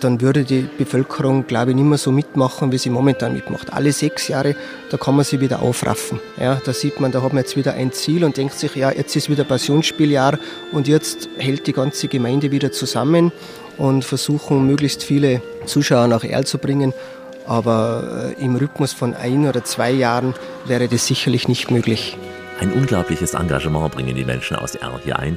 [0.00, 3.72] dann würde die Bevölkerung, glaube ich, nicht mehr so mitmachen, wie sie momentan mitmacht.
[3.72, 4.54] Alle sechs Jahre,
[4.90, 6.20] da kann man sie wieder aufraffen.
[6.38, 8.92] Ja, da sieht man, da hat man jetzt wieder ein Ziel und denkt sich, ja,
[8.92, 10.38] jetzt ist wieder Passionsspieljahr
[10.72, 13.32] und jetzt hält die ganze Gemeinde wieder zusammen
[13.76, 16.92] und versuchen, möglichst viele Zuschauer nach Erl zu bringen.
[17.46, 20.34] Aber äh, im Rhythmus von ein oder zwei Jahren
[20.66, 22.16] wäre das sicherlich nicht möglich.
[22.60, 25.36] Ein unglaubliches Engagement bringen die Menschen aus Erl hier ein.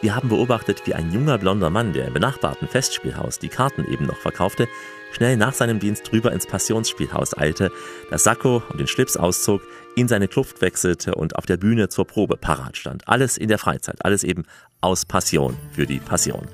[0.00, 4.06] Wir haben beobachtet, wie ein junger blonder Mann, der im benachbarten Festspielhaus die Karten eben
[4.06, 4.68] noch verkaufte,
[5.10, 7.72] schnell nach seinem Dienst rüber ins Passionsspielhaus eilte,
[8.10, 9.60] das Sakko und den Schlips auszog,
[9.96, 13.08] in seine Kluft wechselte und auf der Bühne zur Probe parat stand.
[13.08, 14.44] Alles in der Freizeit, alles eben
[14.80, 16.46] aus Passion für die Passion.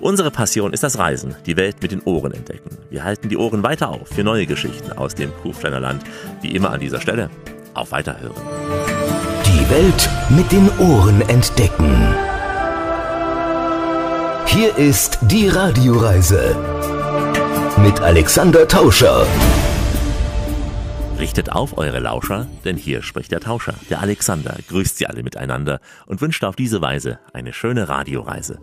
[0.00, 2.78] Unsere Passion ist das Reisen, die Welt mit den Ohren entdecken.
[2.88, 6.02] Wir halten die Ohren weiter auf für neue Geschichten aus dem Kufsteiner Land.
[6.40, 7.28] Wie immer an dieser Stelle,
[7.74, 8.40] auf Weiterhören.
[9.44, 12.35] Die Welt mit den Ohren entdecken.
[14.56, 16.56] Hier ist die Radioreise
[17.82, 19.26] mit Alexander Tauscher.
[21.18, 23.72] Richtet auf eure Lauscher, denn hier spricht der Tauscher.
[23.88, 28.58] Der Alexander grüßt sie alle miteinander und wünscht auf diese Weise eine schöne Radioreise.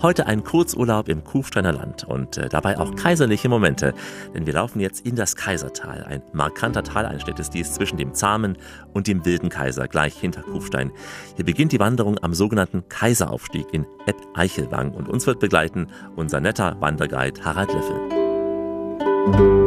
[0.00, 3.92] Heute ein Kurzurlaub im Kufsteiner Land und äh, dabei auch kaiserliche Momente,
[4.34, 6.02] denn wir laufen jetzt in das Kaisertal.
[6.04, 8.56] Ein markanter Taleinschnitt ist dies zwischen dem zahmen
[8.94, 10.92] und dem wilden Kaiser gleich hinter Kufstein.
[11.36, 16.80] Hier beginnt die Wanderung am sogenannten Kaiseraufstieg in Epp-Eichelwang und uns wird begleiten unser netter
[16.80, 19.57] Wanderguide Harald Löffel.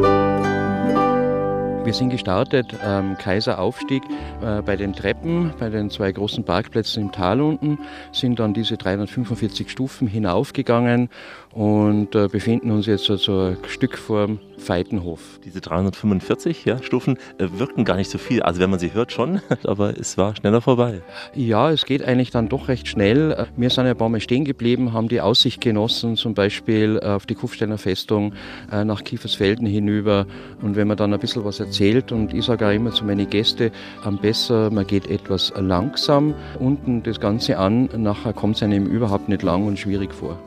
[1.83, 4.03] Wir sind gestartet am Kaiseraufstieg
[4.43, 7.79] äh, bei den Treppen, bei den zwei großen Parkplätzen im Tal unten,
[8.11, 11.09] sind dann diese 345 Stufen hinaufgegangen
[11.53, 15.39] und äh, befinden uns jetzt also ein Stück vorm Feitenhof.
[15.43, 18.41] Diese 345 ja, Stufen äh, wirken gar nicht so viel.
[18.43, 21.01] Also wenn man sie hört schon, aber es war schneller vorbei.
[21.35, 23.47] Ja, es geht eigentlich dann doch recht schnell.
[23.57, 27.35] Wir sind ein paar Mal stehen geblieben, haben die Aussicht genossen, zum Beispiel auf die
[27.35, 28.33] Kufsteiner Festung
[28.71, 30.27] äh, nach Kiefersfelden hinüber.
[30.61, 33.29] Und wenn man dann ein bisschen was erzählt, und ich sage auch immer zu meinen
[33.29, 33.71] Gästen,
[34.03, 39.29] am besser, man geht etwas langsam unten das Ganze an, nachher kommt es einem überhaupt
[39.29, 40.37] nicht lang und schwierig vor.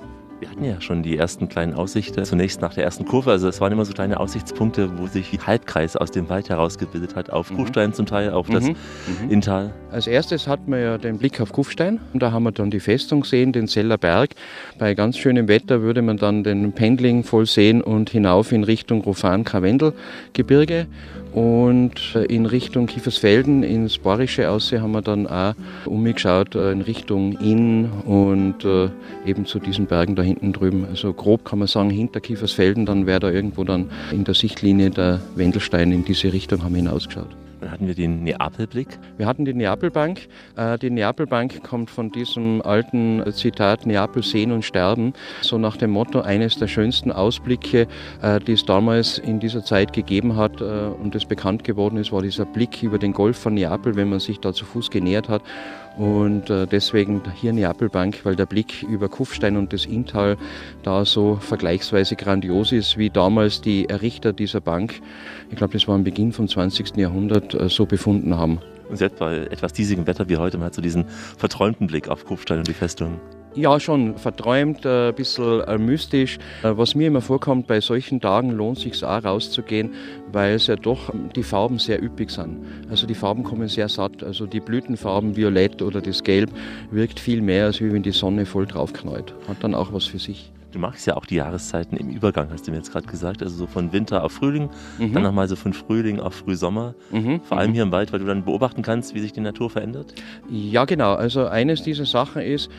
[0.44, 3.30] Wir hatten ja schon die ersten kleinen Aussichten, zunächst nach der ersten Kurve.
[3.30, 7.30] Also es waren immer so kleine Aussichtspunkte, wo sich Halbkreis aus dem Wald herausgebildet hat.
[7.30, 7.56] Auf mhm.
[7.56, 8.76] Kufstein zum Teil, auf das mhm.
[9.22, 9.30] mhm.
[9.30, 9.72] Inntal.
[9.90, 11.98] Als erstes hatten wir ja den Blick auf Kufstein.
[12.12, 14.34] Und da haben wir dann die Festung gesehen, den Zeller Berg.
[14.78, 19.00] Bei ganz schönem Wetter würde man dann den Pendling voll sehen und hinauf in Richtung
[19.00, 20.88] Rofan-Karwendel-Gebirge.
[21.34, 26.80] Und äh, in Richtung Kiefersfelden ins Borische aussehen haben wir dann auch umgeschaut äh, in
[26.80, 28.88] Richtung Inn und äh,
[29.26, 30.86] eben zu diesen Bergen da hinten drüben.
[30.88, 34.90] Also grob kann man sagen, hinter Kiefersfelden, dann wäre da irgendwo dann in der Sichtlinie
[34.90, 37.43] der Wendelstein in diese Richtung haben wir hinausgeschaut.
[37.64, 38.98] Dann hatten wir den Neapelblick.
[39.16, 40.28] Wir hatten die Neapelbank.
[40.54, 45.14] Äh, die Neapelbank kommt von diesem alten Zitat Neapel sehen und sterben.
[45.40, 47.88] So nach dem Motto eines der schönsten Ausblicke,
[48.20, 52.12] äh, die es damals in dieser Zeit gegeben hat äh, und es bekannt geworden ist,
[52.12, 55.30] war dieser Blick über den Golf von Neapel, wenn man sich da zu Fuß genähert
[55.30, 55.40] hat.
[55.96, 60.36] Und deswegen hier Neapelbank, weil der Blick über Kufstein und das Inntal
[60.82, 65.00] da so vergleichsweise grandios ist, wie damals die Errichter dieser Bank,
[65.50, 66.96] ich glaube, das war am Beginn vom 20.
[66.96, 68.58] Jahrhundert, äh, so befunden haben.
[68.88, 71.06] Und selbst bei etwas diesigem Wetter wie heute, man hat so diesen
[71.38, 73.20] verträumten Blick auf Kufstein und die Festung.
[73.56, 76.38] Ja, schon verträumt, ein äh, bisschen äh, mystisch.
[76.62, 79.90] Was mir immer vorkommt, bei solchen Tagen lohnt es sich auch rauszugehen,
[80.32, 82.64] weil es ja doch ähm, die Farben sehr üppig sind.
[82.90, 84.24] Also die Farben kommen sehr satt.
[84.24, 86.50] Also die Blütenfarben, Violett oder das Gelb,
[86.90, 89.32] wirkt viel mehr, als wenn die Sonne voll draufknallt.
[89.46, 90.50] Hat dann auch was für sich.
[90.74, 93.44] Du magst ja auch die Jahreszeiten im Übergang, hast du mir jetzt gerade gesagt.
[93.44, 95.12] Also so von Winter auf Frühling, mhm.
[95.12, 96.96] dann nochmal so von Frühling auf Frühsommer.
[97.12, 97.42] Mhm.
[97.44, 97.74] Vor allem mhm.
[97.74, 100.14] hier im Wald, weil du dann beobachten kannst, wie sich die Natur verändert.
[100.50, 101.14] Ja, genau.
[101.14, 102.70] Also eines dieser Sachen ist, äh,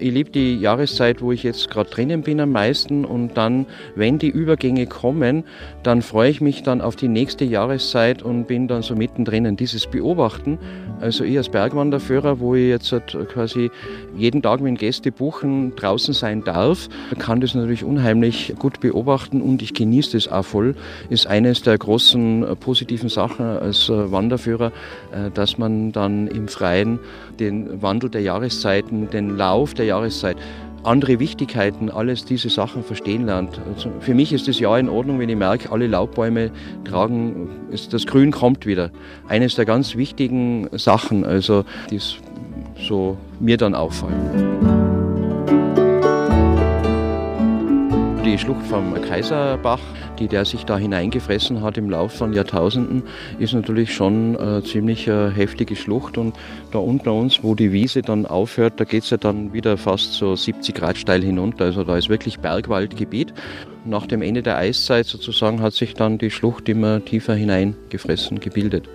[0.00, 4.18] ich liebe die Jahreszeit, wo ich jetzt gerade drinnen bin am meisten und dann, wenn
[4.18, 5.44] die Übergänge kommen,
[5.82, 9.56] dann freue ich mich dann auf die nächste Jahreszeit und bin dann so mittendrin.
[9.56, 10.58] Dieses Beobachten,
[11.00, 13.70] also ich als Bergwanderführer, wo ich jetzt halt quasi
[14.16, 19.62] jeden Tag, wenn Gäste buchen, draußen sein darf, kann das natürlich unheimlich gut beobachten und
[19.62, 20.74] ich genieße das auch voll.
[21.10, 24.72] Ist eines der großen äh, positiven Sachen als äh, Wanderführer,
[25.34, 26.98] dass man dann im Freien
[27.40, 30.36] den Wandel der Jahreszeiten, den Lauf der Jahreszeit,
[30.86, 33.60] andere Wichtigkeiten, alles diese Sachen verstehen lernt.
[33.74, 36.50] Also für mich ist das ja in Ordnung, wenn ich merke, alle Laubbäume
[36.84, 37.48] tragen,
[37.90, 38.90] das Grün kommt wieder.
[39.28, 42.00] Eines der ganz wichtigen Sachen, also die
[42.78, 44.14] so mir dann auffallen.
[48.24, 49.80] Die Schlucht vom Kaiserbach,
[50.16, 53.02] die der sich da hineingefressen hat im Laufe von Jahrtausenden,
[53.38, 56.18] ist natürlich schon eine ziemlich heftige Schlucht.
[56.18, 56.34] Und
[56.72, 60.14] da unter uns, wo die Wiese dann aufhört, da geht es ja dann wieder fast
[60.14, 61.66] so 70 Grad steil hinunter.
[61.66, 63.32] Also da ist wirklich Bergwaldgebiet.
[63.84, 68.88] Nach dem Ende der Eiszeit sozusagen hat sich dann die Schlucht immer tiefer hineingefressen, gebildet.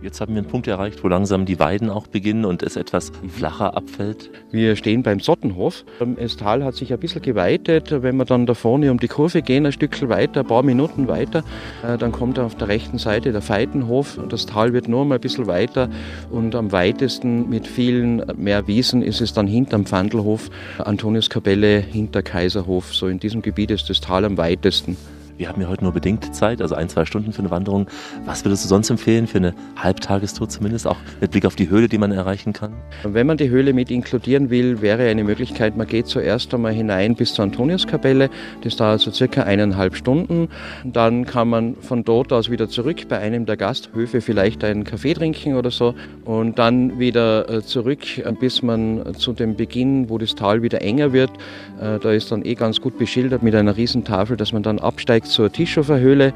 [0.00, 3.10] Jetzt haben wir einen Punkt erreicht, wo langsam die Weiden auch beginnen und es etwas
[3.36, 4.30] flacher abfällt.
[4.52, 5.84] Wir stehen beim Sottenhof.
[6.20, 7.90] Das Tal hat sich ein bisschen geweitet.
[7.90, 11.08] Wenn wir dann da vorne um die Kurve gehen, ein Stückchen weiter, ein paar Minuten
[11.08, 11.42] weiter,
[11.84, 14.20] äh, dann kommt auf der rechten Seite der Feitenhof.
[14.28, 15.90] Das Tal wird nur mal ein bisschen weiter
[16.30, 22.94] und am weitesten mit vielen mehr Wiesen ist es dann hinterm Pfandelhof, Antoniuskapelle, hinter Kaiserhof.
[22.94, 24.96] So in diesem Gebiet ist das Tal am weitesten.
[25.38, 27.86] Wir haben ja heute nur bedingt Zeit, also ein, zwei Stunden für eine Wanderung.
[28.24, 31.88] Was würdest du sonst empfehlen für eine Halbtagestour zumindest, auch mit Blick auf die Höhle,
[31.88, 32.72] die man erreichen kann?
[33.04, 37.14] Wenn man die Höhle mit inkludieren will, wäre eine Möglichkeit, man geht zuerst einmal hinein
[37.14, 38.30] bis zur Antoniuskapelle.
[38.62, 40.48] Das dauert so circa eineinhalb Stunden.
[40.84, 45.14] Dann kann man von dort aus wieder zurück bei einem der Gasthöfe vielleicht einen Kaffee
[45.14, 50.18] trinken oder so und dann wieder äh, zurück, äh, bis man zu dem Beginn, wo
[50.18, 51.30] das Tal wieder enger wird.
[51.80, 55.27] Äh, da ist dann eh ganz gut beschildert mit einer Riesentafel, dass man dann absteigt
[55.28, 56.32] zur Tischofer Höhle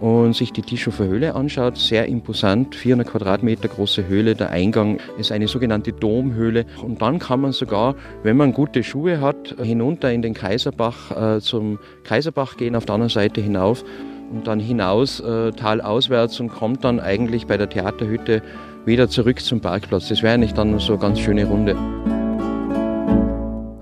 [0.00, 1.76] und sich die Tischofer Höhle anschaut.
[1.76, 4.34] Sehr imposant, 400 Quadratmeter große Höhle.
[4.34, 6.66] Der Eingang ist eine sogenannte Domhöhle.
[6.82, 11.40] Und dann kann man sogar, wenn man gute Schuhe hat, hinunter in den Kaiserbach äh,
[11.40, 13.84] zum Kaiserbach gehen, auf der anderen Seite hinauf
[14.30, 18.42] und dann hinaus äh, talauswärts und kommt dann eigentlich bei der Theaterhütte
[18.84, 20.08] wieder zurück zum Parkplatz.
[20.08, 21.76] Das wäre eigentlich dann so eine ganz schöne Runde.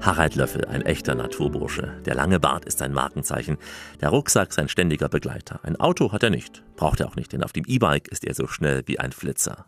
[0.05, 2.03] Harald Löffel, ein echter Naturbursche.
[2.05, 3.57] Der lange Bart ist sein Markenzeichen.
[4.03, 5.61] Der Rucksack sein ständiger Begleiter.
[5.63, 6.63] Ein Auto hat er nicht.
[6.77, 9.65] Braucht er auch nicht, denn auf dem E-Bike ist er so schnell wie ein Flitzer.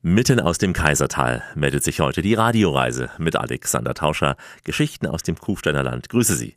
[0.00, 4.36] Mitten aus dem Kaisertal meldet sich heute die Radioreise mit Alexander Tauscher.
[4.64, 6.08] Geschichten aus dem Kufsteiner Land.
[6.08, 6.56] Grüße Sie.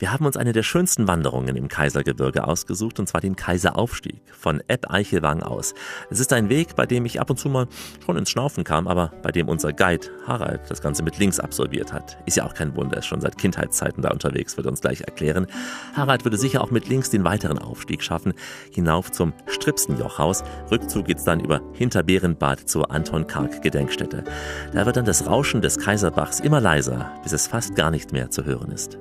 [0.00, 4.62] Wir haben uns eine der schönsten Wanderungen im Kaisergebirge ausgesucht, und zwar den Kaiseraufstieg von
[4.66, 5.74] Epp-Eichelwang aus.
[6.08, 7.68] Es ist ein Weg, bei dem ich ab und zu mal
[8.02, 11.92] schon ins Schnaufen kam, aber bei dem unser Guide Harald das Ganze mit links absolviert
[11.92, 12.16] hat.
[12.24, 15.02] Ist ja auch kein Wunder, er ist schon seit Kindheitszeiten da unterwegs, wird uns gleich
[15.02, 15.46] erklären.
[15.94, 18.32] Harald würde sicher auch mit links den weiteren Aufstieg schaffen,
[18.72, 20.44] hinauf zum Stripsenjochhaus.
[20.70, 24.24] Rückzug geht's dann über Hinterbärenbad zur Anton Karg Gedenkstätte.
[24.72, 28.30] Da wird dann das Rauschen des Kaiserbachs immer leiser, bis es fast gar nicht mehr
[28.30, 28.98] zu hören ist.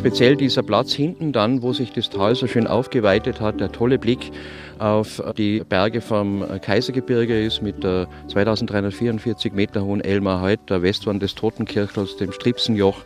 [0.00, 3.98] Speziell dieser Platz hinten dann, wo sich das Tal so schön aufgeweitet hat, der tolle
[3.98, 4.30] Blick
[4.78, 11.22] auf die Berge vom Kaisergebirge ist mit der 2344 Meter hohen Elmar Heut, der Westwand
[11.22, 12.96] des Totenkirchels, dem Stripsenjoch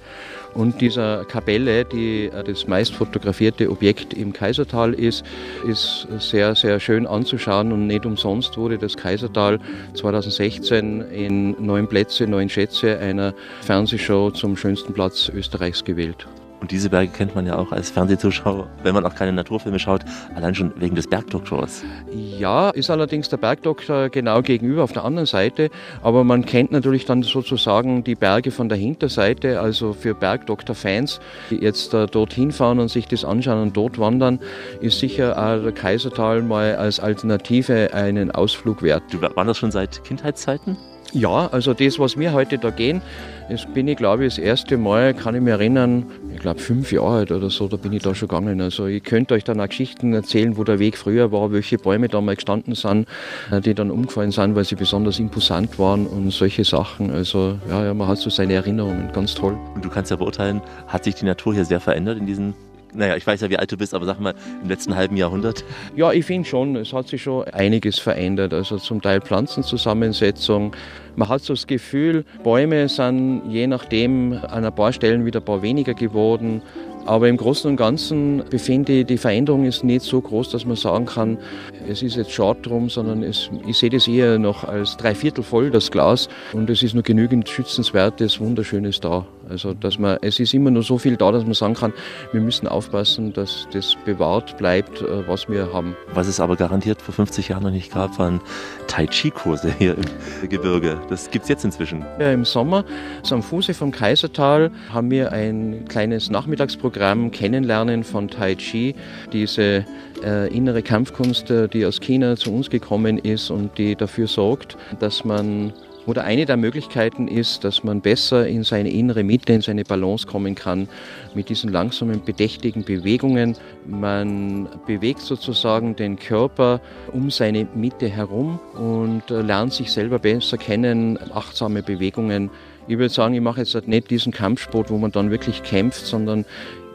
[0.55, 5.25] und dieser Kapelle, die das meist fotografierte Objekt im Kaisertal ist,
[5.67, 9.59] ist sehr, sehr schön anzuschauen und nicht umsonst wurde das Kaisertal
[9.95, 16.29] 2016 in neun Plätze, neun Schätze einer Fernsehshow zum schönsten Platz Österreichs gewählt.
[16.65, 20.01] Und diese Berge kennt man ja auch als Fernsehzuschauer, wenn man auch keine Naturfilme schaut,
[20.35, 21.85] allein schon wegen des Bergdoktors.
[22.11, 25.69] Ja, ist allerdings der Bergdoktor genau gegenüber auf der anderen Seite,
[26.03, 31.57] aber man kennt natürlich dann sozusagen die Berge von der Hinterseite, also für Bergdoktor-Fans, die
[31.57, 34.41] jetzt äh, dorthin fahren und sich das anschauen und dort wandern,
[34.81, 39.03] ist sicher auch der Kaisertal mal als Alternative einen Ausflug wert.
[39.11, 40.79] Du wanderst schon seit Kindheitszeiten?
[41.15, 43.01] Ja, also das, was wir heute da gehen,
[43.49, 46.91] das bin ich, glaube ich, das erste Mal, kann ich mich erinnern, ich glaube fünf
[46.91, 48.61] Jahre alt oder so, da bin ich da schon gegangen.
[48.61, 52.09] Also ich könnte euch dann auch Geschichten erzählen, wo der Weg früher war, welche Bäume
[52.09, 53.07] da mal gestanden sind,
[53.53, 57.13] äh, die dann umgefallen sind, weil sie besonders imposant waren und solche Sachen.
[57.13, 59.57] Also ja, ja man hat so seine Erinnerungen, ganz toll.
[59.77, 62.55] Und du kannst ja beurteilen, hat sich die Natur hier sehr verändert in diesen
[62.95, 65.65] naja, ich weiß ja, wie alt du bist, aber sag mal, im letzten halben Jahrhundert?
[65.97, 68.55] Ja, ich finde schon, es hat sich schon einiges verändert.
[68.55, 70.75] Also zum Teil Pflanzenzusammensetzung.
[71.17, 75.45] Man hat so das Gefühl, Bäume sind je nachdem an ein paar Stellen wieder ein
[75.45, 76.63] paar weniger geworden.
[77.07, 80.77] Aber im Großen und Ganzen befinde ich, die Veränderung ist nicht so groß, dass man
[80.77, 81.39] sagen kann,
[81.87, 85.45] es ist jetzt schade drum, sondern es, ich sehe das eher noch als drei Viertel
[85.45, 86.29] voll, das Glas.
[86.55, 89.27] Und es ist nur genügend Schützenswertes, Wunderschönes da.
[89.49, 91.93] Also, dass man, es ist immer nur so viel da, dass man sagen kann,
[92.33, 95.97] wir müssen aufpassen, dass das bewahrt bleibt, äh, was wir haben.
[96.13, 98.41] Was es aber garantiert vor 50 Jahren noch nicht gab, waren
[98.87, 101.01] Tai Chi-Kurse hier im Gebirge.
[101.09, 102.05] Das gibt es jetzt inzwischen.
[102.19, 102.85] Ja, Im Sommer,
[103.23, 108.95] so am Fuße vom Kaisertal, haben wir ein kleines Nachmittagsprogramm Kennenlernen von Tai Chi,
[109.33, 109.85] diese
[110.25, 114.77] äh, innere Kampfkunst, äh, die aus China zu uns gekommen ist und die dafür sorgt,
[115.01, 115.73] dass man
[116.07, 120.27] oder eine der Möglichkeiten ist, dass man besser in seine innere Mitte, in seine Balance
[120.27, 120.89] kommen kann
[121.35, 123.57] mit diesen langsamen, bedächtigen Bewegungen.
[123.87, 126.81] Man bewegt sozusagen den Körper
[127.13, 132.51] um seine Mitte herum und äh, lernt sich selber besser kennen, achtsame Bewegungen.
[132.87, 136.45] Ich würde sagen, ich mache jetzt nicht diesen Kampfsport, wo man dann wirklich kämpft, sondern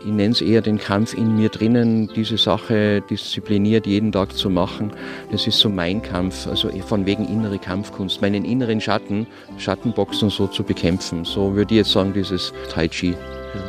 [0.01, 4.49] ich nenne es eher den Kampf in mir drinnen, diese Sache diszipliniert jeden Tag zu
[4.49, 4.91] machen.
[5.31, 9.27] Das ist so mein Kampf, also von wegen innere Kampfkunst, meinen inneren Schatten,
[9.57, 11.25] Schattenboxen so zu bekämpfen.
[11.25, 13.15] So würde ich jetzt sagen, dieses Tai Chi.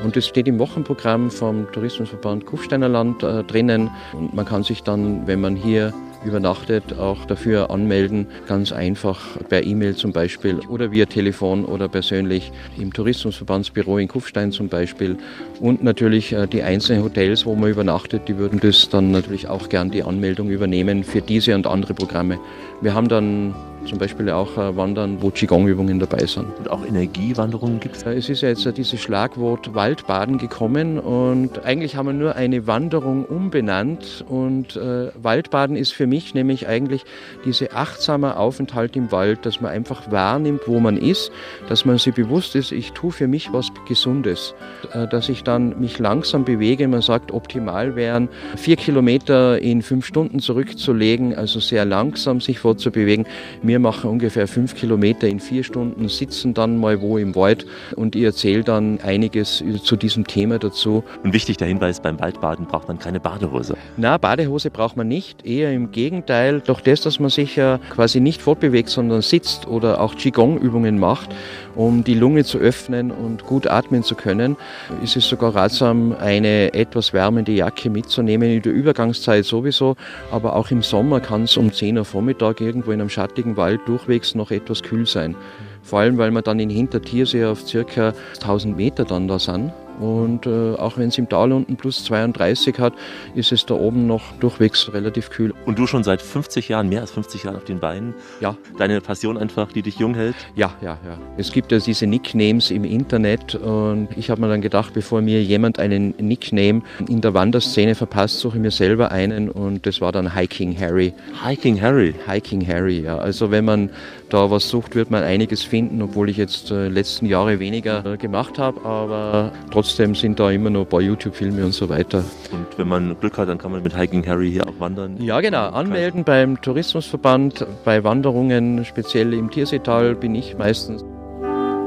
[0.04, 3.90] Und das steht im Wochenprogramm vom Tourismusverband Kufsteiner Land äh, drinnen.
[4.12, 5.92] Und man kann sich dann, wenn man hier
[6.24, 8.26] übernachtet, auch dafür anmelden.
[8.46, 14.52] Ganz einfach per E-Mail zum Beispiel oder via Telefon oder persönlich im Tourismusverbandsbüro in Kufstein
[14.52, 15.16] zum Beispiel.
[15.60, 19.68] Und natürlich äh, die einzelnen Hotels, wo man übernachtet, die würden das dann natürlich auch
[19.68, 22.38] gern die Anmeldung übernehmen für diese und andere Programme.
[22.80, 23.54] Wir haben dann
[23.90, 26.46] zum Beispiel auch äh, Wandern, wo Qigong-Übungen dabei sind.
[26.58, 28.06] Und auch Energiewanderungen gibt es?
[28.06, 33.24] Es ist ja jetzt dieses Schlagwort Waldbaden gekommen und eigentlich haben wir nur eine Wanderung
[33.24, 37.04] umbenannt und äh, Waldbaden ist für mich nämlich eigentlich
[37.44, 41.32] dieser achtsame Aufenthalt im Wald, dass man einfach wahrnimmt, wo man ist,
[41.68, 44.54] dass man sich bewusst ist, ich tue für mich was Gesundes,
[44.92, 46.86] äh, dass ich dann mich langsam bewege.
[46.86, 53.26] Man sagt, optimal wären vier Kilometer in fünf Stunden zurückzulegen, also sehr langsam sich fortzubewegen.
[53.62, 57.66] Wir machen ungefähr fünf Kilometer in vier Stunden, sitzen dann mal wo im Wald
[57.96, 61.02] und ich erzähle dann einiges zu diesem Thema dazu.
[61.22, 63.76] Und wichtig der Hinweis, beim Waldbaden braucht man keine Badehose.
[63.96, 66.60] Na, Badehose braucht man nicht, eher im Gegenteil.
[66.64, 71.30] Doch das, dass man sich ja quasi nicht fortbewegt, sondern sitzt oder auch Qigong-Übungen macht,
[71.74, 74.56] um die Lunge zu öffnen und gut atmen zu können,
[75.02, 79.96] ist es sogar ratsam, eine etwas wärmende Jacke mitzunehmen, in der Übergangszeit sowieso,
[80.30, 83.86] aber auch im Sommer kann es um 10 Uhr Vormittag irgendwo in einem schattigen Wald
[83.86, 85.36] durchwegs noch etwas kühl sein.
[85.82, 89.72] Vor allem, weil wir dann in Hintertiersee auf circa 1000 Meter dann da sind.
[90.00, 92.94] Und äh, auch wenn es im Tal unten plus 32 hat,
[93.34, 95.52] ist es da oben noch durchwegs relativ kühl.
[95.66, 98.14] Und du schon seit 50 Jahren, mehr als 50 Jahren auf den Beinen?
[98.40, 98.56] Ja.
[98.78, 100.34] Deine Passion einfach, die dich jung hält?
[100.56, 101.18] Ja, ja, ja.
[101.36, 105.42] Es gibt ja diese Nicknames im Internet und ich habe mir dann gedacht, bevor mir
[105.42, 110.12] jemand einen Nickname in der Wanderszene verpasst, suche ich mir selber einen und das war
[110.12, 111.12] dann Hiking Harry.
[111.44, 112.14] Hiking Harry?
[112.26, 113.18] Hiking Harry, ja.
[113.18, 113.90] Also wenn man
[114.30, 118.16] da was sucht, wird man einiges finden, obwohl ich jetzt äh, letzten Jahre weniger äh,
[118.16, 122.24] gemacht habe, aber trotzdem sind da immer noch ein paar YouTube-Filme und so weiter.
[122.52, 125.20] Und wenn man Glück hat, dann kann man mit Hiking Harry hier auch wandern?
[125.22, 125.68] Ja, genau.
[125.70, 131.04] Anmelden beim Tourismusverband, bei Wanderungen, speziell im Tierseetal bin ich meistens.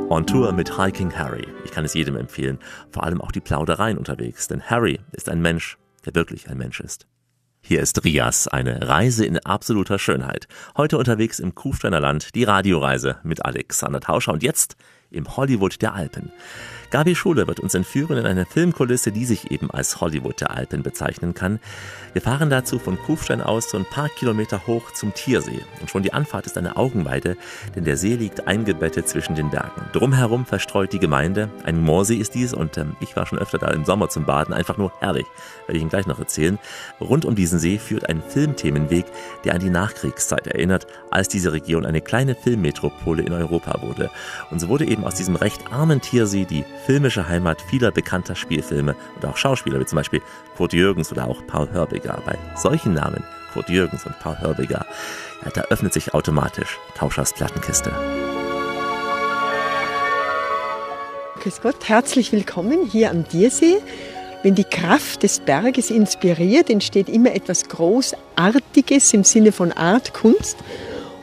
[0.10, 1.48] On Tour mit Hiking Harry.
[1.66, 2.60] Ich kann es jedem empfehlen,
[2.92, 6.80] vor allem auch die Plaudereien unterwegs, denn Harry ist ein Mensch, der wirklich ein Mensch
[6.80, 7.08] ist.
[7.66, 10.48] Hier ist Rias, eine Reise in absoluter Schönheit.
[10.76, 14.76] Heute unterwegs im Kufsteiner Land, die Radioreise mit Alexander Tauscher und jetzt
[15.10, 16.34] im Hollywood der Alpen.
[16.94, 20.84] Gabi Schule wird uns entführen in eine Filmkulisse, die sich eben als Hollywood der Alpen
[20.84, 21.60] bezeichnen kann.
[22.14, 25.62] Wir fahren dazu von Kufstein aus so ein paar Kilometer hoch zum Tiersee.
[25.82, 27.36] Und schon die Anfahrt ist eine Augenweide,
[27.76, 29.90] denn der See liegt eingebettet zwischen den Bergen.
[29.92, 31.50] Drumherum verstreut die Gemeinde.
[31.64, 34.54] Ein Moorsee ist dies und ähm, ich war schon öfter da im Sommer zum Baden.
[34.54, 35.26] Einfach nur herrlich,
[35.66, 36.60] werde ich Ihnen gleich noch erzählen.
[37.02, 39.06] Rund um diesen See führt ein Filmthemenweg,
[39.46, 44.12] der an die Nachkriegszeit erinnert, als diese Region eine kleine Filmmetropole in Europa wurde.
[44.52, 48.96] Und so wurde eben aus diesem recht armen Tiersee die filmische Heimat vieler bekannter Spielfilme
[49.16, 50.22] und auch Schauspieler, wie zum Beispiel
[50.58, 52.22] Kurt Jürgens oder auch Paul Hörbiger.
[52.26, 53.24] Bei solchen Namen,
[53.54, 54.86] Kurt Jürgens und Paul Hörbiger,
[55.46, 57.92] ja, da öffnet sich automatisch Tauschers Plattenkiste.
[61.42, 63.78] Grüß Gott, herzlich willkommen hier am Diersee.
[64.44, 70.58] Wenn die Kraft des Berges inspiriert, entsteht immer etwas Großartiges im Sinne von Art, Kunst.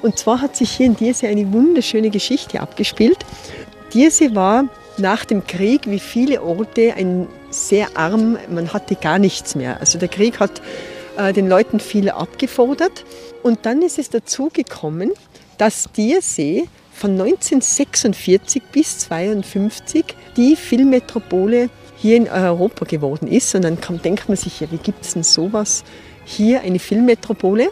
[0.01, 3.19] Und zwar hat sich hier in Diersee eine wunderschöne Geschichte abgespielt.
[3.93, 4.65] Diersee war
[4.99, 9.81] nach dem Krieg, wie viele Orte, ein sehr arm, man hatte gar nichts mehr.
[9.81, 10.61] Also der Krieg hat
[11.17, 13.05] äh, den Leuten viel abgefordert.
[13.43, 15.13] Und dann ist es dazu gekommen,
[15.59, 20.05] dass Diersee von 1946 bis 1952
[20.37, 23.55] die Filmmetropole hier in Europa geworden ist.
[23.55, 25.85] Und dann kann, denkt man sich, ja, wie gibt es denn sowas?
[26.25, 27.69] Hier eine Filmmetropole.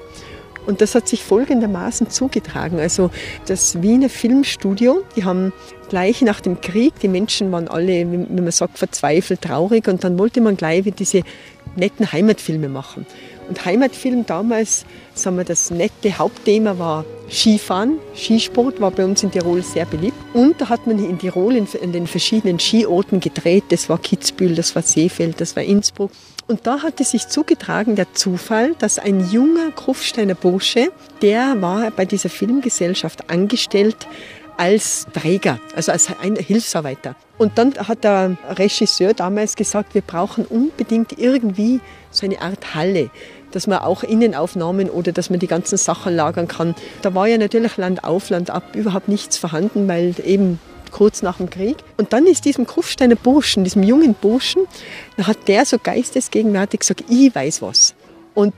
[0.69, 2.79] Und das hat sich folgendermaßen zugetragen.
[2.79, 3.11] Also
[3.47, 5.55] das Wiener Filmstudio, die haben
[5.89, 10.19] gleich nach dem Krieg, die Menschen waren alle, wie man sagt, verzweifelt, traurig und dann
[10.19, 11.23] wollte man gleich diese
[11.75, 13.07] netten Heimatfilme machen.
[13.49, 17.97] Und Heimatfilm damals, sagen wir, das nette Hauptthema war Skifahren.
[18.15, 20.19] Skisport war bei uns in Tirol sehr beliebt.
[20.35, 23.65] Und da hat man in Tirol in den verschiedenen Skiorten gedreht.
[23.71, 26.11] Das war Kitzbühel, das war Seefeld, das war Innsbruck.
[26.49, 30.91] Und da hatte sich zugetragen der Zufall, dass ein junger Kufsteiner Bursche,
[31.21, 34.09] der war bei dieser Filmgesellschaft angestellt
[34.57, 37.17] als Träger, also als ein Hilfsarbeiter.
[37.37, 41.81] Und dann hat der Regisseur damals gesagt, wir brauchen unbedingt irgendwie
[42.11, 43.11] so eine Art Halle,
[43.53, 46.75] dass man auch Innenaufnahmen oder dass man die ganzen Sachen lagern kann.
[47.03, 50.59] Da war ja natürlich Land auf, Land ab überhaupt nichts vorhanden, weil eben
[50.91, 51.77] kurz nach dem Krieg.
[51.97, 54.63] Und dann ist diesem Kufsteiner Burschen, diesem jungen Burschen,
[55.17, 57.95] dann hat der so geistesgegenwärtig gesagt, ich weiß was.
[58.35, 58.55] Und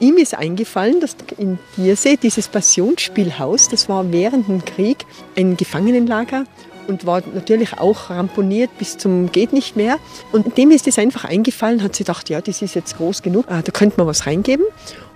[0.00, 5.06] ihm ist eingefallen, dass in Diersee dieses Passionsspielhaus, das war während dem Krieg
[5.36, 6.44] ein Gefangenenlager
[6.86, 9.98] und war natürlich auch ramponiert bis zum geht nicht mehr.
[10.32, 13.46] Und dem ist es einfach eingefallen, hat sie gedacht, ja, das ist jetzt groß genug,
[13.48, 14.66] ah, da könnte man was reingeben.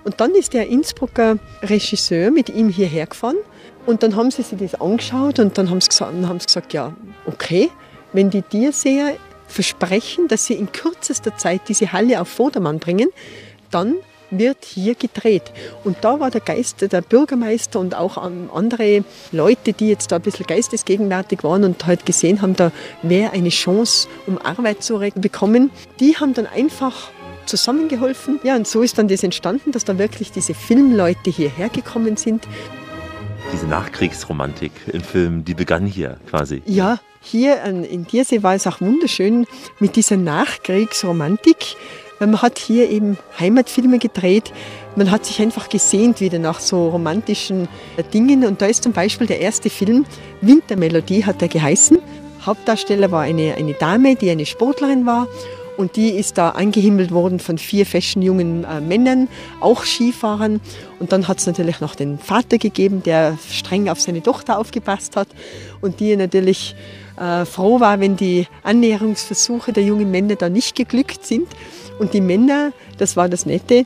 [0.03, 3.37] Und dann ist der Innsbrucker Regisseur mit ihm hierher gefahren
[3.85, 6.73] und dann haben sie sich das angeschaut und dann haben sie gesagt, haben sie gesagt
[6.73, 6.93] ja,
[7.25, 7.69] okay,
[8.13, 9.15] wenn die Tierseher
[9.47, 13.09] versprechen, dass sie in kürzester Zeit diese Halle auf Vordermann bringen,
[13.71, 13.95] dann
[14.31, 15.51] wird hier gedreht.
[15.83, 20.21] Und da war der Geist, der Bürgermeister und auch andere Leute, die jetzt da ein
[20.21, 22.71] bisschen geistesgegenwärtig waren und halt gesehen haben, da
[23.01, 27.09] wäre eine Chance, um Arbeit zu bekommen, die haben dann einfach
[27.47, 28.39] zusammengeholfen.
[28.43, 32.47] Ja, und so ist dann das entstanden, dass da wirklich diese Filmleute hierher gekommen sind
[33.51, 36.61] diese Nachkriegsromantik im Film, die begann hier quasi.
[36.65, 39.45] Ja, hier in Diersee war es auch wunderschön
[39.79, 41.75] mit dieser Nachkriegsromantik.
[42.19, 44.51] Man hat hier eben Heimatfilme gedreht.
[44.95, 47.67] Man hat sich einfach gesehnt wieder nach so romantischen
[48.13, 48.45] Dingen.
[48.45, 50.05] Und da ist zum Beispiel der erste Film,
[50.41, 51.99] Wintermelodie hat er geheißen.
[52.45, 55.27] Hauptdarsteller war eine, eine Dame, die eine Sportlerin war.
[55.79, 59.29] Und die ist da angehimmelt worden von vier fashion jungen äh, Männern,
[59.61, 60.59] auch Skifahrern.
[60.99, 65.15] Und dann hat es natürlich noch den Vater gegeben, der streng auf seine Tochter aufgepasst
[65.15, 65.29] hat
[65.79, 66.75] und die natürlich
[67.17, 71.47] äh, froh war, wenn die Annäherungsversuche der jungen Männer da nicht geglückt sind.
[71.97, 73.85] Und die Männer, das war das Nette,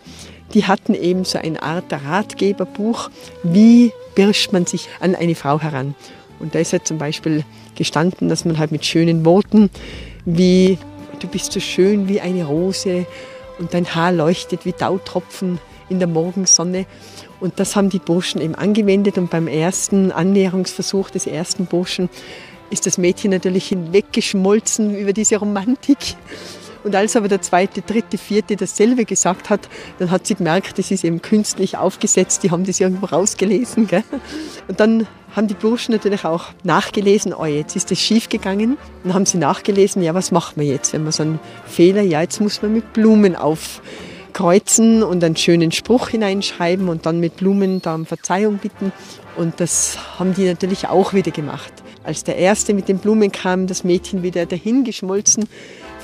[0.56, 3.12] die hatten eben so eine Art Ratgeberbuch,
[3.44, 5.94] wie pirscht man sich an eine Frau heran.
[6.40, 7.44] Und da ist halt zum Beispiel
[7.76, 9.70] gestanden, dass man halt mit schönen Worten
[10.26, 10.80] wie
[11.24, 13.06] du bist so schön wie eine Rose
[13.58, 15.60] und dein Haar leuchtet wie Tautropfen
[15.90, 16.86] in der Morgensonne.
[17.40, 22.10] Und das haben die Burschen eben angewendet und beim ersten Annäherungsversuch des ersten Burschen
[22.70, 26.16] ist das Mädchen natürlich hinweggeschmolzen über diese Romantik.
[26.84, 29.70] Und als aber der zweite, dritte, vierte dasselbe gesagt hat,
[30.00, 33.88] dann hat sie gemerkt, das ist eben künstlich aufgesetzt, die haben das irgendwo rausgelesen.
[33.88, 34.04] Gell?
[34.68, 38.78] Und dann haben die Burschen natürlich auch nachgelesen, oh, jetzt ist das schief gegangen.
[39.04, 42.22] Dann haben sie nachgelesen, ja, was macht man jetzt, wenn man so einen Fehler, ja,
[42.22, 47.82] jetzt muss man mit Blumen aufkreuzen und einen schönen Spruch hineinschreiben und dann mit Blumen
[47.82, 48.92] da um Verzeihung bitten.
[49.36, 51.74] Und das haben die natürlich auch wieder gemacht.
[52.04, 55.48] Als der Erste mit den Blumen kam, das Mädchen wieder dahingeschmolzen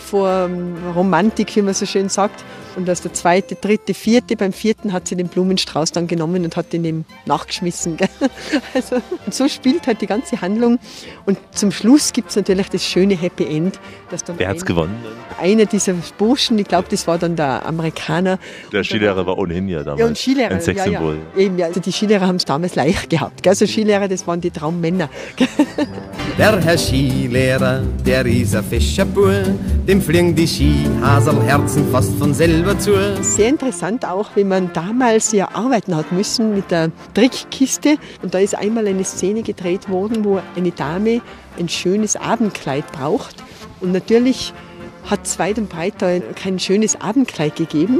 [0.09, 0.49] vor
[0.95, 2.43] Romantik, wie man so schön sagt.
[2.75, 6.55] Und als der zweite, dritte, vierte, beim vierten hat sie den Blumenstrauß dann genommen und
[6.55, 7.97] hat den ihm nachgeschmissen.
[8.73, 10.79] Also, und so spielt halt die ganze Handlung.
[11.25, 13.79] Und zum Schluss gibt es natürlich das schöne Happy End.
[14.11, 14.95] Dass dann Wer hat gewonnen?
[15.39, 18.39] Einer dieser Burschen, ich glaube, das war dann der Amerikaner.
[18.71, 21.15] Der Skilehrer war ohnehin ja damals ja, und Skilehrer, ein Sexsymbol.
[21.15, 21.45] Ja, ja.
[21.45, 23.47] Eben, ja, also die Skilehrer haben es damals leicht gehabt.
[23.47, 25.09] Also Skilehrer, das waren die Traummänner.
[26.37, 29.33] Der Herr Skilehrer, der ist ein Fischerbur,
[29.87, 32.91] dem fliegen die Skihaselherzen fast von selber zu.
[33.21, 37.97] Sehr interessant auch, wie man damals ja arbeiten hat müssen mit der Trickkiste.
[38.21, 41.21] Und da ist einmal eine Szene gedreht worden, wo eine Dame
[41.57, 43.43] ein schönes Abendkleid braucht.
[43.81, 44.53] Und natürlich
[45.09, 47.99] hat Zweit und Breit da kein schönes Abendkleid gegeben.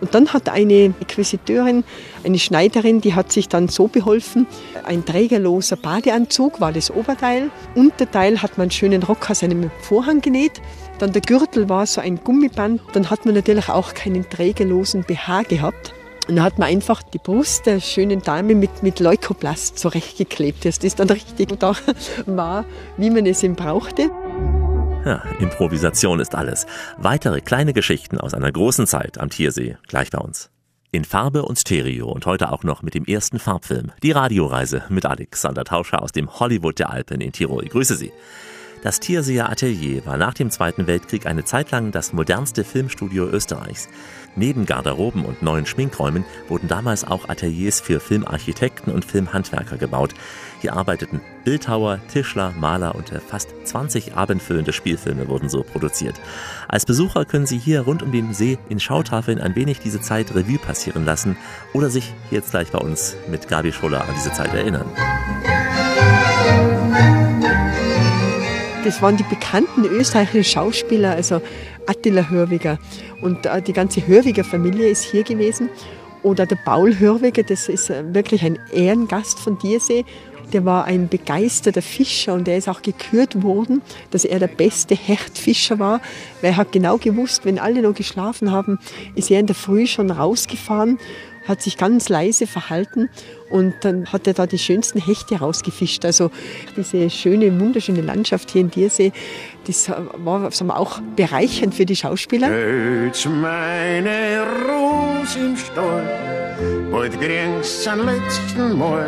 [0.00, 1.84] Und dann hat eine Inquisiteurin,
[2.24, 4.46] eine Schneiderin, die hat sich dann so beholfen,
[4.84, 10.20] ein trägerloser Badeanzug war das Oberteil, Unterteil hat man einen schönen Rock aus einem Vorhang
[10.20, 10.60] genäht,
[10.98, 15.42] dann der Gürtel war so ein Gummiband, dann hat man natürlich auch keinen trägerlosen BH
[15.42, 15.92] gehabt.
[16.28, 20.78] Und dann hat man einfach die Brust der schönen Dame mit, mit Leukoplast zurechtgeklebt, dass
[20.78, 21.76] das dann richtig da
[22.26, 22.64] war,
[22.96, 24.10] wie man es eben brauchte.
[25.04, 26.66] Ja, Improvisation ist alles.
[26.98, 30.50] Weitere kleine Geschichten aus einer großen Zeit am Tiersee, gleich bei uns.
[30.90, 33.92] In Farbe und Stereo und heute auch noch mit dem ersten Farbfilm.
[34.02, 37.64] Die Radioreise mit Alexander Tauscher aus dem Hollywood der Alpen in Tirol.
[37.64, 38.10] Ich grüße Sie.
[38.82, 43.88] Das Tierseer Atelier war nach dem Zweiten Weltkrieg eine Zeit lang das modernste Filmstudio Österreichs.
[44.36, 50.12] Neben Garderoben und neuen Schminkräumen wurden damals auch Ateliers für Filmarchitekten und Filmhandwerker gebaut.
[50.60, 56.20] Hier arbeiteten Bildhauer, Tischler, Maler und fast 20 abendfüllende Spielfilme wurden so produziert.
[56.68, 60.34] Als Besucher können Sie hier rund um den See in Schautafeln ein wenig diese Zeit
[60.34, 61.36] Revue passieren lassen
[61.72, 64.86] oder sich jetzt gleich bei uns mit Gabi Schuller an diese Zeit erinnern.
[68.86, 71.42] Das waren die bekannten österreichischen Schauspieler, also
[71.88, 72.78] Attila Hörwiger.
[73.20, 75.70] Und äh, die ganze Hörwiger Familie ist hier gewesen.
[76.22, 80.04] Oder der Paul Hörwiger, das ist äh, wirklich ein Ehrengast von Diersee.
[80.52, 83.82] Der war ein begeisterter Fischer und er ist auch gekürt worden,
[84.12, 86.00] dass er der beste Hechtfischer war,
[86.40, 88.78] weil er hat genau gewusst, wenn alle noch geschlafen haben,
[89.16, 91.00] ist er in der Früh schon rausgefahren,
[91.48, 93.08] hat sich ganz leise verhalten
[93.50, 96.04] und dann hat er da die schönsten Hechte rausgefischt.
[96.04, 96.30] Also
[96.76, 99.12] diese schöne, wunderschöne Landschaft hier in Diersee,
[99.66, 102.48] das war sagen wir, auch bereichernd für die Schauspieler.
[103.04, 109.06] Jetzt meine Rose im Stall, bald kriegst zum letzten Mal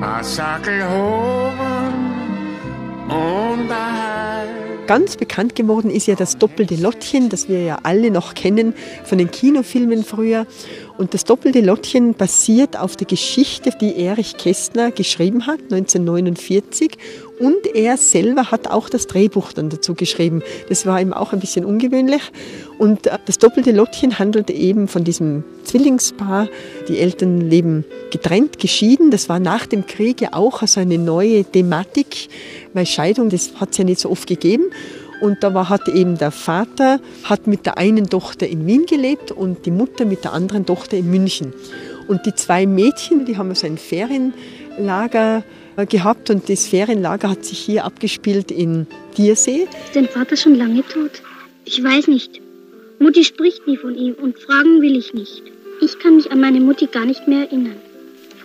[0.00, 0.82] ein Sackel
[3.08, 8.34] und ein Ganz bekannt geworden ist ja das doppelte Lottchen, das wir ja alle noch
[8.34, 8.72] kennen
[9.04, 10.46] von den Kinofilmen früher.
[10.96, 16.98] Und das doppelte Lottchen basiert auf der Geschichte, die Erich Kästner geschrieben hat, 1949.
[17.38, 20.42] Und er selber hat auch das Drehbuch dann dazu geschrieben.
[20.68, 22.22] Das war ihm auch ein bisschen ungewöhnlich.
[22.78, 26.48] Und äh, das doppelte Lottchen handelt eben von diesem Zwillingspaar.
[26.88, 29.10] Die Eltern leben getrennt, geschieden.
[29.10, 32.28] Das war nach dem Krieg ja auch also eine neue Thematik,
[32.72, 34.64] weil Scheidung, das hat es ja nicht so oft gegeben.
[35.20, 39.30] Und da war, hat eben der Vater hat mit der einen Tochter in Wien gelebt
[39.32, 41.52] und die Mutter mit der anderen Tochter in München.
[42.08, 45.42] Und die zwei Mädchen, die haben so ein Ferienlager
[45.84, 48.86] gehabt und das Ferienlager hat sich hier abgespielt in
[49.18, 49.64] Diersee.
[49.64, 51.22] Ist dein Vater schon lange tot?
[51.66, 52.40] Ich weiß nicht.
[52.98, 55.42] Mutti spricht nie von ihm und fragen will ich nicht.
[55.82, 57.76] Ich kann mich an meine Mutti gar nicht mehr erinnern.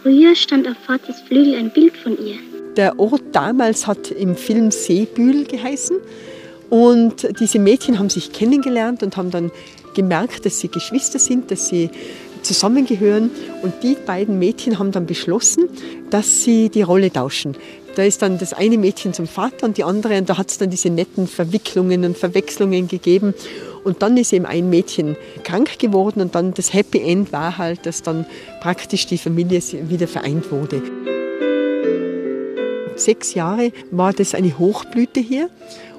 [0.03, 2.35] Früher stand auf Vatis Flügel ein Bild von ihr.
[2.75, 5.97] Der Ort damals hat im Film Seebühl geheißen.
[6.69, 9.51] Und diese Mädchen haben sich kennengelernt und haben dann
[9.93, 11.89] gemerkt, dass sie Geschwister sind, dass sie
[12.41, 13.31] zusammengehören.
[13.61, 15.69] Und die beiden Mädchen haben dann beschlossen,
[16.09, 17.55] dass sie die Rolle tauschen.
[17.95, 20.57] Da ist dann das eine Mädchen zum Vater und die andere, und da hat es
[20.57, 23.33] dann diese netten Verwicklungen und Verwechslungen gegeben.
[23.83, 27.85] Und dann ist eben ein Mädchen krank geworden und dann das Happy End war halt,
[27.85, 28.25] dass dann
[28.61, 30.81] praktisch die Familie wieder vereint wurde.
[32.95, 35.49] Sechs Jahre war das eine Hochblüte hier.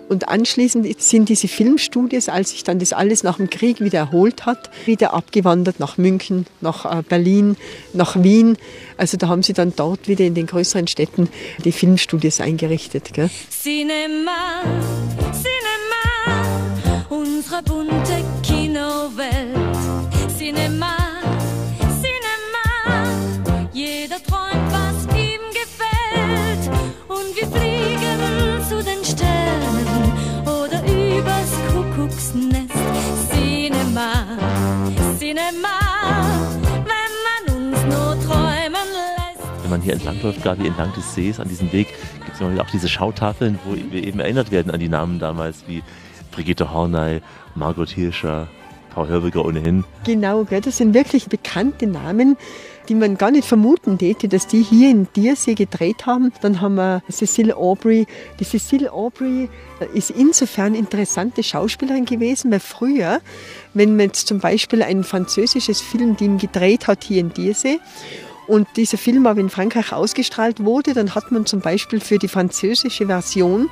[0.08, 4.46] Und anschließend sind diese Filmstudios, als sich dann das alles nach dem Krieg wieder erholt
[4.46, 7.56] hat, wieder abgewandert nach München, nach äh, Berlin,
[7.92, 8.56] nach Wien.
[8.96, 11.28] Also da haben sie dann dort wieder in den größeren Städten
[11.64, 13.12] die Filmstudios eingerichtet.
[13.12, 13.30] Gell?
[13.50, 14.62] Cinema,
[15.32, 19.56] Cinema, unsere bunte Kinowelt.
[20.36, 21.01] Cinema,
[35.32, 35.80] Cinema,
[36.84, 39.62] wenn man uns nur träumen lässt.
[39.62, 41.88] Wenn man hier entlang läuft, gerade entlang des Sees, an diesem Weg,
[42.22, 45.82] gibt es auch diese Schautafeln, wo wir eben erinnert werden an die Namen damals, wie
[46.32, 47.22] Brigitte Horney,
[47.54, 48.48] Margot Hirscher,
[48.94, 49.84] Paul Hörbiger ohnehin.
[50.04, 52.36] Genau, gell, das sind wirklich bekannte Namen,
[52.88, 56.32] die man gar nicht vermuten täte, dass die hier in Diersee gedreht haben.
[56.42, 58.06] Dann haben wir Cecile Aubrey.
[58.40, 59.48] Die Cecile Aubrey
[59.94, 63.20] ist insofern interessante Schauspielerin gewesen, weil früher,
[63.74, 67.78] wenn man jetzt zum Beispiel ein französisches Filmteam gedreht hat hier in Diersee,
[68.48, 72.28] und dieser Film aber in Frankreich ausgestrahlt wurde, dann hat man zum Beispiel für die
[72.28, 73.70] französische Version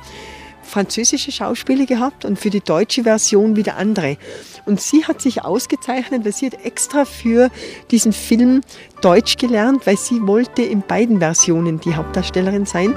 [0.63, 4.17] französische Schauspieler gehabt und für die deutsche Version wieder andere.
[4.65, 7.49] Und sie hat sich ausgezeichnet, weil sie hat extra für
[7.89, 8.61] diesen Film
[9.01, 12.95] Deutsch gelernt, weil sie wollte in beiden Versionen die Hauptdarstellerin sein.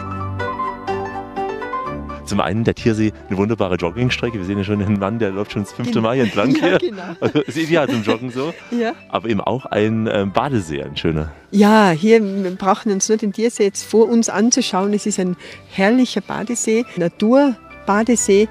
[2.25, 4.39] Zum einen der Tiersee eine wunderbare Joggingstrecke.
[4.39, 6.55] Wir sehen ja schon einen Mann, der läuft schon das fünfte Mal hier entlang.
[6.55, 6.79] Ja, hier.
[6.79, 7.03] genau.
[7.21, 8.55] Also ist ideal zum Joggen so.
[8.71, 8.93] Ja.
[9.09, 11.33] Aber eben auch ein ähm, Badesee, ein schöner.
[11.51, 14.93] Ja, hier wir brauchen uns nur den Tiersee jetzt vor uns anzuschauen.
[14.95, 15.37] Es ist ein
[15.71, 18.49] herrlicher Badesee, Naturbadesee.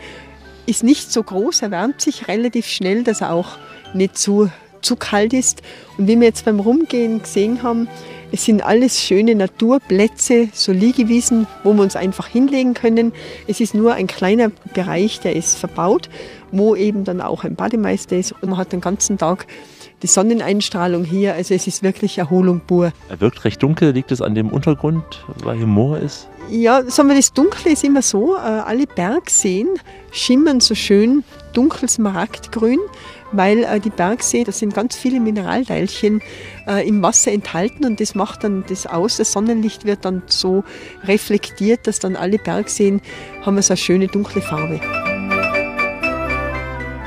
[0.66, 3.58] Ist nicht so groß, erwärmt sich relativ schnell, dass er auch
[3.94, 4.50] nicht zu,
[4.82, 5.62] zu kalt ist.
[5.98, 7.88] Und wie wir jetzt beim Rumgehen gesehen haben,
[8.34, 13.14] Es sind alles schöne Naturplätze, so Liegewiesen, wo wir uns einfach hinlegen können.
[13.46, 16.10] Es ist nur ein kleiner Bereich, der ist verbaut,
[16.52, 19.46] wo eben dann auch ein Bademeister ist und man hat den ganzen Tag
[20.02, 21.36] die Sonneneinstrahlung hier.
[21.36, 22.92] Also es ist wirklich Erholung pur.
[23.08, 23.92] Er wirkt recht dunkel.
[23.92, 25.04] Liegt es an dem Untergrund,
[25.44, 26.28] weil hier Moor ist?
[26.50, 29.70] Ja, sagen wir, das Dunkle ist immer so, äh, alle Bergseen
[30.12, 31.24] schimmern so schön
[31.54, 32.80] dunkel smaragdgrün,
[33.34, 36.22] weil äh, die Bergseen, da sind ganz viele Mineralteilchen
[36.68, 39.18] äh, im Wasser enthalten und das macht dann das aus.
[39.18, 40.64] Das Sonnenlicht wird dann so
[41.04, 43.02] reflektiert, dass dann alle Bergseen
[43.42, 44.80] haben so eine schöne dunkle Farbe.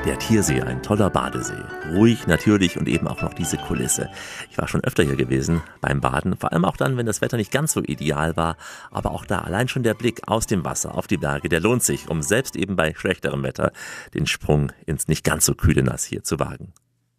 [0.05, 1.76] Der Tiersee, ein toller Badesee.
[1.97, 4.11] Ruhig, natürlich und eben auch noch diese Kulisse.
[4.51, 7.39] Ich war schon öfter hier gewesen beim Baden, vor allem auch dann, wenn das Wetter
[7.39, 8.59] nicht ganz so ideal war.
[8.91, 11.83] Aber auch da, allein schon der Blick aus dem Wasser auf die Berge, der lohnt
[11.83, 13.73] sich, um selbst eben bei schlechterem Wetter
[14.13, 16.75] den Sprung ins nicht ganz so kühle Nass hier zu wagen.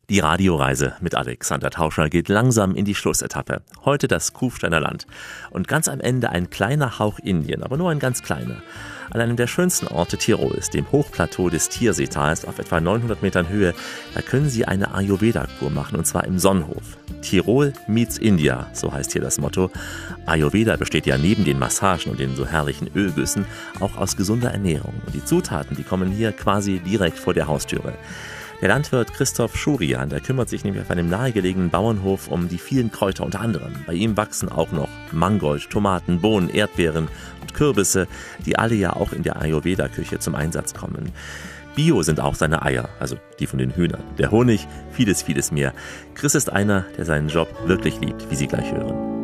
[0.10, 3.62] Die Radioreise mit Alexander Tauscher geht langsam in die Schlussetappe.
[3.84, 5.06] Heute das Kufsteiner Land.
[5.50, 8.62] Und ganz am Ende ein kleiner Hauch Indien, aber nur ein ganz kleiner.
[9.10, 13.74] An einem der schönsten Orte Tirols, dem Hochplateau des Tierseetals auf etwa 900 Metern Höhe,
[14.14, 16.98] da können Sie eine Ayurveda-Kur machen, und zwar im Sonnenhof.
[17.22, 19.72] Tirol meets India, so heißt hier das Motto.
[20.26, 23.46] Ayurveda besteht ja neben den Massagen und den so herrlichen Ölgüssen
[23.82, 24.94] auch aus gesunder Ernährung.
[25.06, 27.94] Und die Zutaten, die kommen hier quasi direkt vor der Haustüre.
[28.60, 32.92] Der Landwirt Christoph Schurian, der kümmert sich nämlich auf einem nahegelegenen Bauernhof um die vielen
[32.92, 33.74] Kräuter unter anderem.
[33.86, 37.08] Bei ihm wachsen auch noch Mangold, Tomaten, Bohnen, Erdbeeren
[37.40, 38.08] und Kürbisse,
[38.48, 41.12] die alle ja auch in der Ayurveda-Küche zum Einsatz kommen.
[41.76, 44.04] Bio sind auch seine Eier, also die von den Hühnern.
[44.18, 45.74] Der Honig, vieles, vieles mehr.
[46.16, 49.17] Chris ist einer, der seinen Job wirklich liebt, wie Sie gleich hören.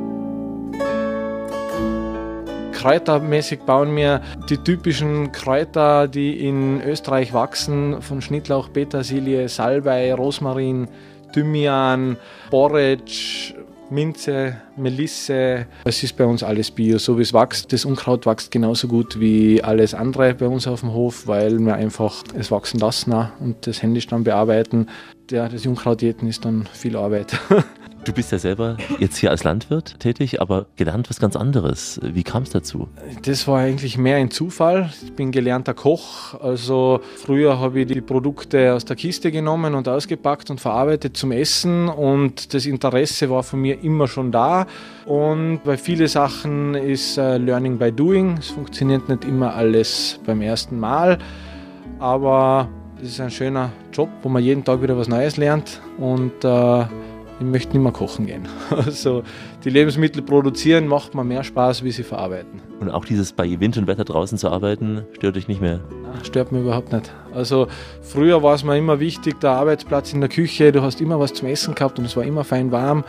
[2.84, 4.20] Kräutermäßig bauen wir
[4.50, 10.90] die typischen Kräuter, die in Österreich wachsen, von Schnittlauch, Petersilie, Salbei, Rosmarin,
[11.32, 12.18] Thymian,
[12.52, 13.54] Borretsch,
[13.90, 15.66] Minze, Melisse.
[15.86, 17.72] Es ist bei uns alles Bio, so wie es wächst.
[17.72, 21.76] Das Unkraut wächst genauso gut wie alles andere bei uns auf dem Hof, weil wir
[21.76, 24.88] einfach es wachsen lassen und das händisch dann bearbeiten.
[25.32, 27.40] Ja, das Unkraut jäten ist dann viel Arbeit.
[28.06, 32.01] Du bist ja selber jetzt hier als Landwirt tätig, aber gelernt was ganz anderes.
[32.04, 32.89] Wie kam es dazu?
[33.24, 34.89] Das war eigentlich mehr ein Zufall.
[35.04, 36.34] Ich bin gelernter Koch.
[36.41, 41.32] Also früher habe ich die Produkte aus der Kiste genommen und ausgepackt und verarbeitet zum
[41.32, 41.88] Essen.
[41.88, 44.68] Und das Interesse war von mir immer schon da.
[45.06, 48.38] Und bei vielen Sachen ist äh, Learning by Doing.
[48.38, 51.20] Es funktioniert nicht immer alles beim ersten Mal.
[51.99, 52.68] Aber
[53.01, 55.82] es ist ein schöner Job, wo man jeden Tag wieder was Neues lernt.
[55.97, 56.86] Und äh,
[57.40, 58.48] ich möchte nicht mehr kochen gehen.
[58.86, 59.24] Also
[59.64, 62.62] die Lebensmittel produzieren macht mir mehr Spaß, wie sie verarbeiten.
[62.80, 65.80] Und auch dieses bei Wind und Wetter draußen zu arbeiten, stört dich nicht mehr?
[66.14, 67.12] Ach, stört mich überhaupt nicht.
[67.34, 67.68] Also
[68.02, 71.34] früher war es mir immer wichtig, der Arbeitsplatz in der Küche, du hast immer was
[71.34, 73.04] zum Essen gehabt und es war immer fein warm.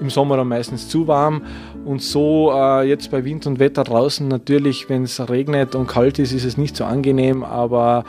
[0.00, 1.42] Im Sommer dann meistens zu warm.
[1.84, 6.18] Und so äh, jetzt bei Wind und Wetter draußen natürlich, wenn es regnet und kalt
[6.18, 8.04] ist, ist es nicht so angenehm, aber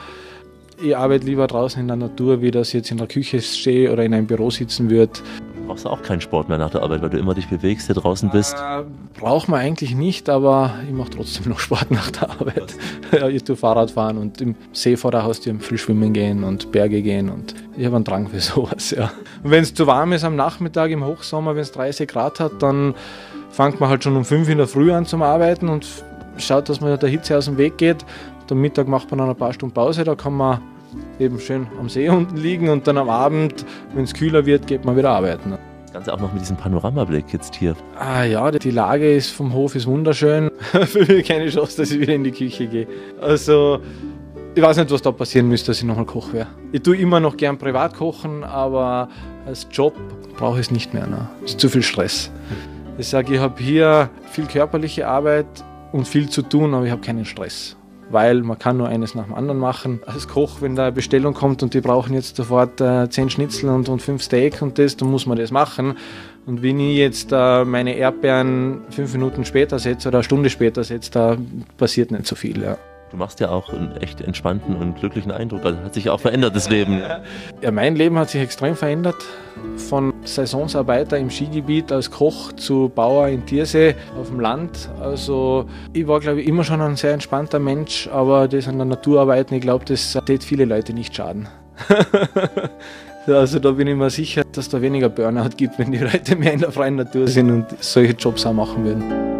[0.82, 4.04] ich arbeite lieber draußen in der Natur, wie das jetzt in der Küche stehe oder
[4.04, 5.12] in einem Büro sitzen würde
[5.66, 7.94] brauchst du auch keinen Sport mehr nach der Arbeit, weil du immer dich bewegst, hier
[7.94, 8.54] draußen bist?
[8.54, 8.84] Äh,
[9.18, 12.74] braucht man eigentlich nicht, aber ich mache trotzdem noch Sport nach der Arbeit.
[13.30, 17.02] ich tue Fahrrad fahren und im See vor der Haustür viel schwimmen gehen und Berge
[17.02, 18.90] gehen und ich habe einen Drang für sowas.
[18.90, 19.10] Ja.
[19.42, 22.94] Wenn es zu warm ist am Nachmittag im Hochsommer, wenn es 30 Grad hat, dann
[23.50, 25.86] fängt man halt schon um 5 in der Früh an zum Arbeiten und
[26.38, 28.04] schaut, dass man der Hitze aus dem Weg geht.
[28.50, 30.60] Am Mittag macht man dann ein paar Stunden Pause, da kann man
[31.18, 33.64] eben schön am See unten liegen und dann am Abend,
[33.94, 35.56] wenn es kühler wird, geht man wieder arbeiten.
[35.84, 37.74] Das Ganze auch noch mit diesem Panoramablick jetzt hier.
[37.98, 40.50] Ah ja, die Lage ist vom Hof ist wunderschön.
[40.60, 42.86] Für mich keine Chance, dass ich wieder in die Küche gehe.
[43.20, 43.80] Also
[44.54, 46.48] ich weiß nicht, was da passieren müsste, dass ich nochmal Koch wäre.
[46.72, 49.08] Ich tue immer noch gern privat kochen, aber
[49.46, 49.94] als Job
[50.36, 51.06] brauche ich es nicht mehr.
[51.06, 51.28] Ne?
[51.44, 52.30] Es ist zu viel Stress.
[52.98, 55.46] Ich sage, ich habe hier viel körperliche Arbeit
[55.92, 57.76] und viel zu tun, aber ich habe keinen Stress
[58.10, 60.00] weil man kann nur eines nach dem anderen machen.
[60.06, 63.70] Als Koch, wenn da eine Bestellung kommt und die brauchen jetzt sofort äh, zehn Schnitzel
[63.70, 65.96] und, und fünf Steak und das, dann muss man das machen.
[66.46, 70.84] Und wenn ich jetzt äh, meine Erdbeeren fünf Minuten später setze oder eine Stunde später
[70.84, 71.36] setze, da
[71.76, 72.62] passiert nicht so viel.
[72.62, 72.76] Ja.
[73.16, 75.64] Du machst ja auch einen echt entspannten und glücklichen Eindruck.
[75.64, 77.00] Also hat sich auch verändert, das Leben.
[77.62, 79.16] Ja, mein Leben hat sich extrem verändert.
[79.88, 84.90] Von Saisonsarbeiter im Skigebiet als Koch zu Bauer in Tiersee auf dem Land.
[85.00, 85.64] Also
[85.94, 89.22] ich war, glaube ich, immer schon ein sehr entspannter Mensch, aber das an der Natur
[89.22, 91.48] arbeiten, ich glaube, das tät viele Leute nicht schaden.
[93.26, 96.52] also da bin ich mir sicher, dass da weniger Burnout gibt, wenn die Leute mehr
[96.52, 99.35] in der freien Natur sind und solche Jobs auch machen würden.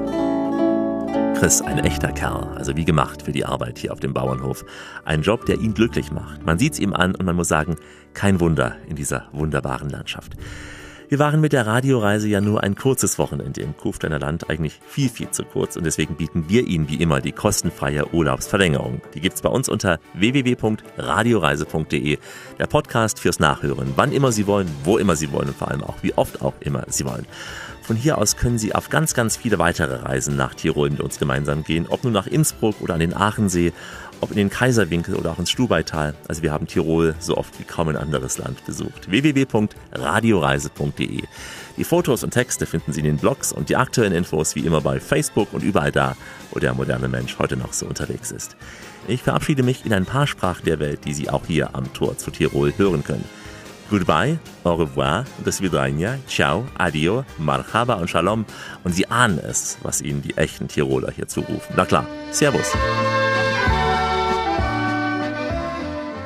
[1.39, 4.64] Chris, ein echter Kerl, also wie gemacht für die Arbeit hier auf dem Bauernhof.
[5.05, 6.47] Ein Job, der ihn glücklich macht.
[6.47, 7.76] Man sieht's ihm an und man muss sagen,
[8.14, 10.32] kein Wunder in dieser wunderbaren Landschaft.
[11.11, 15.11] Wir waren mit der Radioreise ja nur ein kurzes Wochenende im Kufsteiner Land, eigentlich viel,
[15.11, 19.03] viel zu kurz und deswegen bieten wir Ihnen wie immer die kostenfreie Urlaubsverlängerung.
[19.14, 22.18] Die gibt's bei uns unter www.radioreise.de,
[22.59, 25.84] der Podcast fürs Nachhören, wann immer Sie wollen, wo immer Sie wollen und vor allem
[25.84, 27.26] auch wie oft auch immer Sie wollen.
[27.87, 31.20] Von hier aus können Sie auf ganz, ganz viele weitere Reisen nach Tirol mit uns
[31.20, 33.72] gemeinsam gehen, ob nun nach Innsbruck oder an den Aachensee,
[34.20, 36.16] ob in den Kaiserwinkel oder auch ins Stubaital.
[36.26, 39.09] Also wir haben Tirol so oft wie kaum ein anderes Land besucht.
[39.09, 41.22] www.radioreise.de.
[41.76, 44.80] Die Fotos und Texte finden Sie in den Blogs und die aktuellen Infos wie immer
[44.80, 46.16] bei Facebook und überall da,
[46.51, 48.57] wo der moderne Mensch heute noch so unterwegs ist.
[49.07, 52.18] Ich verabschiede mich in ein paar Sprachen der Welt, die Sie auch hier am Tor
[52.18, 53.26] zu Tirol hören können.
[53.89, 58.45] Goodbye, au revoir, das Vidania, ciao, adio, marhaba und shalom.
[58.82, 61.72] Und Sie ahnen es, was Ihnen die echten Tiroler hier zurufen.
[61.76, 62.72] Na klar, servus.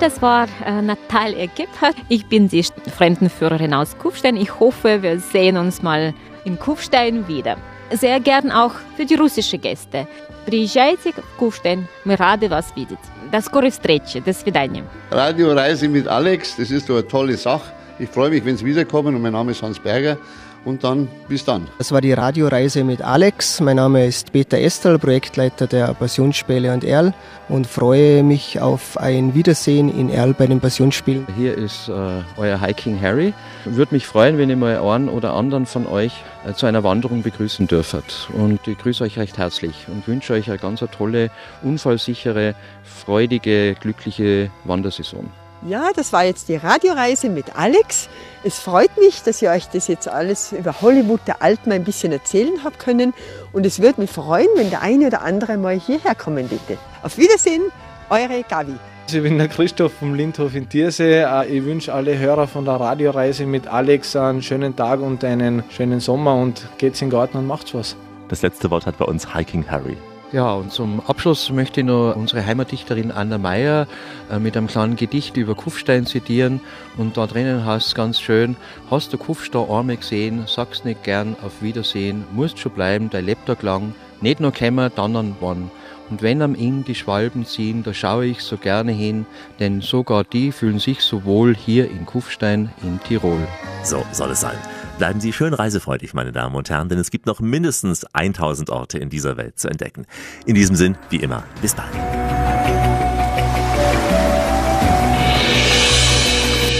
[0.00, 1.96] Das war äh, Natalia Gebhardt.
[2.08, 2.64] Ich bin die
[2.96, 4.38] Fremdenführerin aus Kufstein.
[4.38, 6.14] Ich hoffe, wir sehen uns mal
[6.46, 7.58] in Kufstein wieder
[7.91, 10.07] Sehr gern auch für die russischen Gäste.
[10.45, 12.99] Приезжайте в Кufstein, мы рады вас видеть.
[13.31, 14.83] До скорой встречи, до свидания.
[15.11, 17.71] Radioreise mit Alex, das ist doch eine tolle Sache.
[17.97, 20.17] Ich freue mich, wenn Sie wiederkommen und mein Name ist Hans Berger.
[20.64, 21.68] Und dann, bis dann.
[21.78, 23.60] Das war die Radioreise mit Alex.
[23.60, 27.14] Mein Name ist Peter Estel, Projektleiter der Passionsspiele und Erl
[27.48, 31.26] und freue mich auf ein Wiedersehen in Erl bei den Passionsspielen.
[31.34, 31.92] Hier ist äh,
[32.36, 33.32] euer Hiking Harry.
[33.64, 36.12] Würde mich freuen, wenn ihr mal einen oder anderen von euch
[36.46, 38.28] äh, zu einer Wanderung begrüßen dürfet.
[38.34, 41.30] Und ich grüße euch recht herzlich und wünsche euch eine ganz tolle,
[41.62, 42.54] unfallsichere,
[42.84, 45.30] freudige, glückliche Wandersaison.
[45.66, 48.08] Ja, das war jetzt die Radioreise mit Alex.
[48.44, 52.12] Es freut mich, dass ihr euch das jetzt alles über Hollywood der Alten ein bisschen
[52.12, 53.12] erzählen habt können.
[53.52, 56.78] Und es würde mich freuen, wenn der eine oder andere mal hierher kommen bitte.
[57.02, 57.64] Auf Wiedersehen,
[58.08, 58.72] eure Gavi.
[59.12, 61.22] Ich bin der Christoph vom Lindhof in Tiersee.
[61.24, 65.64] Äh, Ich wünsche alle Hörer von der Radioreise mit Alex einen schönen Tag und einen
[65.68, 67.96] schönen Sommer und geht's in den Garten und macht's was.
[68.28, 69.96] Das letzte Wort hat bei uns Hiking Harry.
[70.32, 73.88] Ja, und zum Abschluss möchte ich noch unsere Heimatdichterin Anna Meyer
[74.30, 76.60] äh, mit einem kleinen Gedicht über Kufstein zitieren.
[76.96, 78.56] Und da drinnen heißt es ganz schön,
[78.92, 83.62] hast du Kufstein einmal gesehen, sag's nicht gern auf Wiedersehen, musst schon bleiben, dein Lebtag
[83.62, 85.68] lang, nicht nur kämmer, dann an wann.
[86.10, 89.26] Und wenn am Inn die Schwalben ziehen, da schaue ich so gerne hin,
[89.58, 93.46] denn sogar die fühlen sich so wohl hier in Kufstein in Tirol.
[93.82, 94.58] So soll es sein.
[95.00, 98.98] Bleiben Sie schön reisefreudig, meine Damen und Herren, denn es gibt noch mindestens 1000 Orte
[98.98, 100.04] in dieser Welt zu entdecken.
[100.44, 101.88] In diesem Sinn, wie immer, bis bald.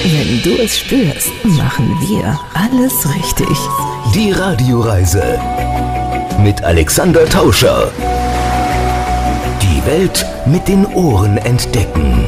[0.05, 3.57] Wenn du es spürst, machen wir alles richtig.
[4.15, 5.41] Die Radioreise
[6.43, 7.91] mit Alexander Tauscher.
[9.63, 12.27] Die Welt mit den Ohren entdecken.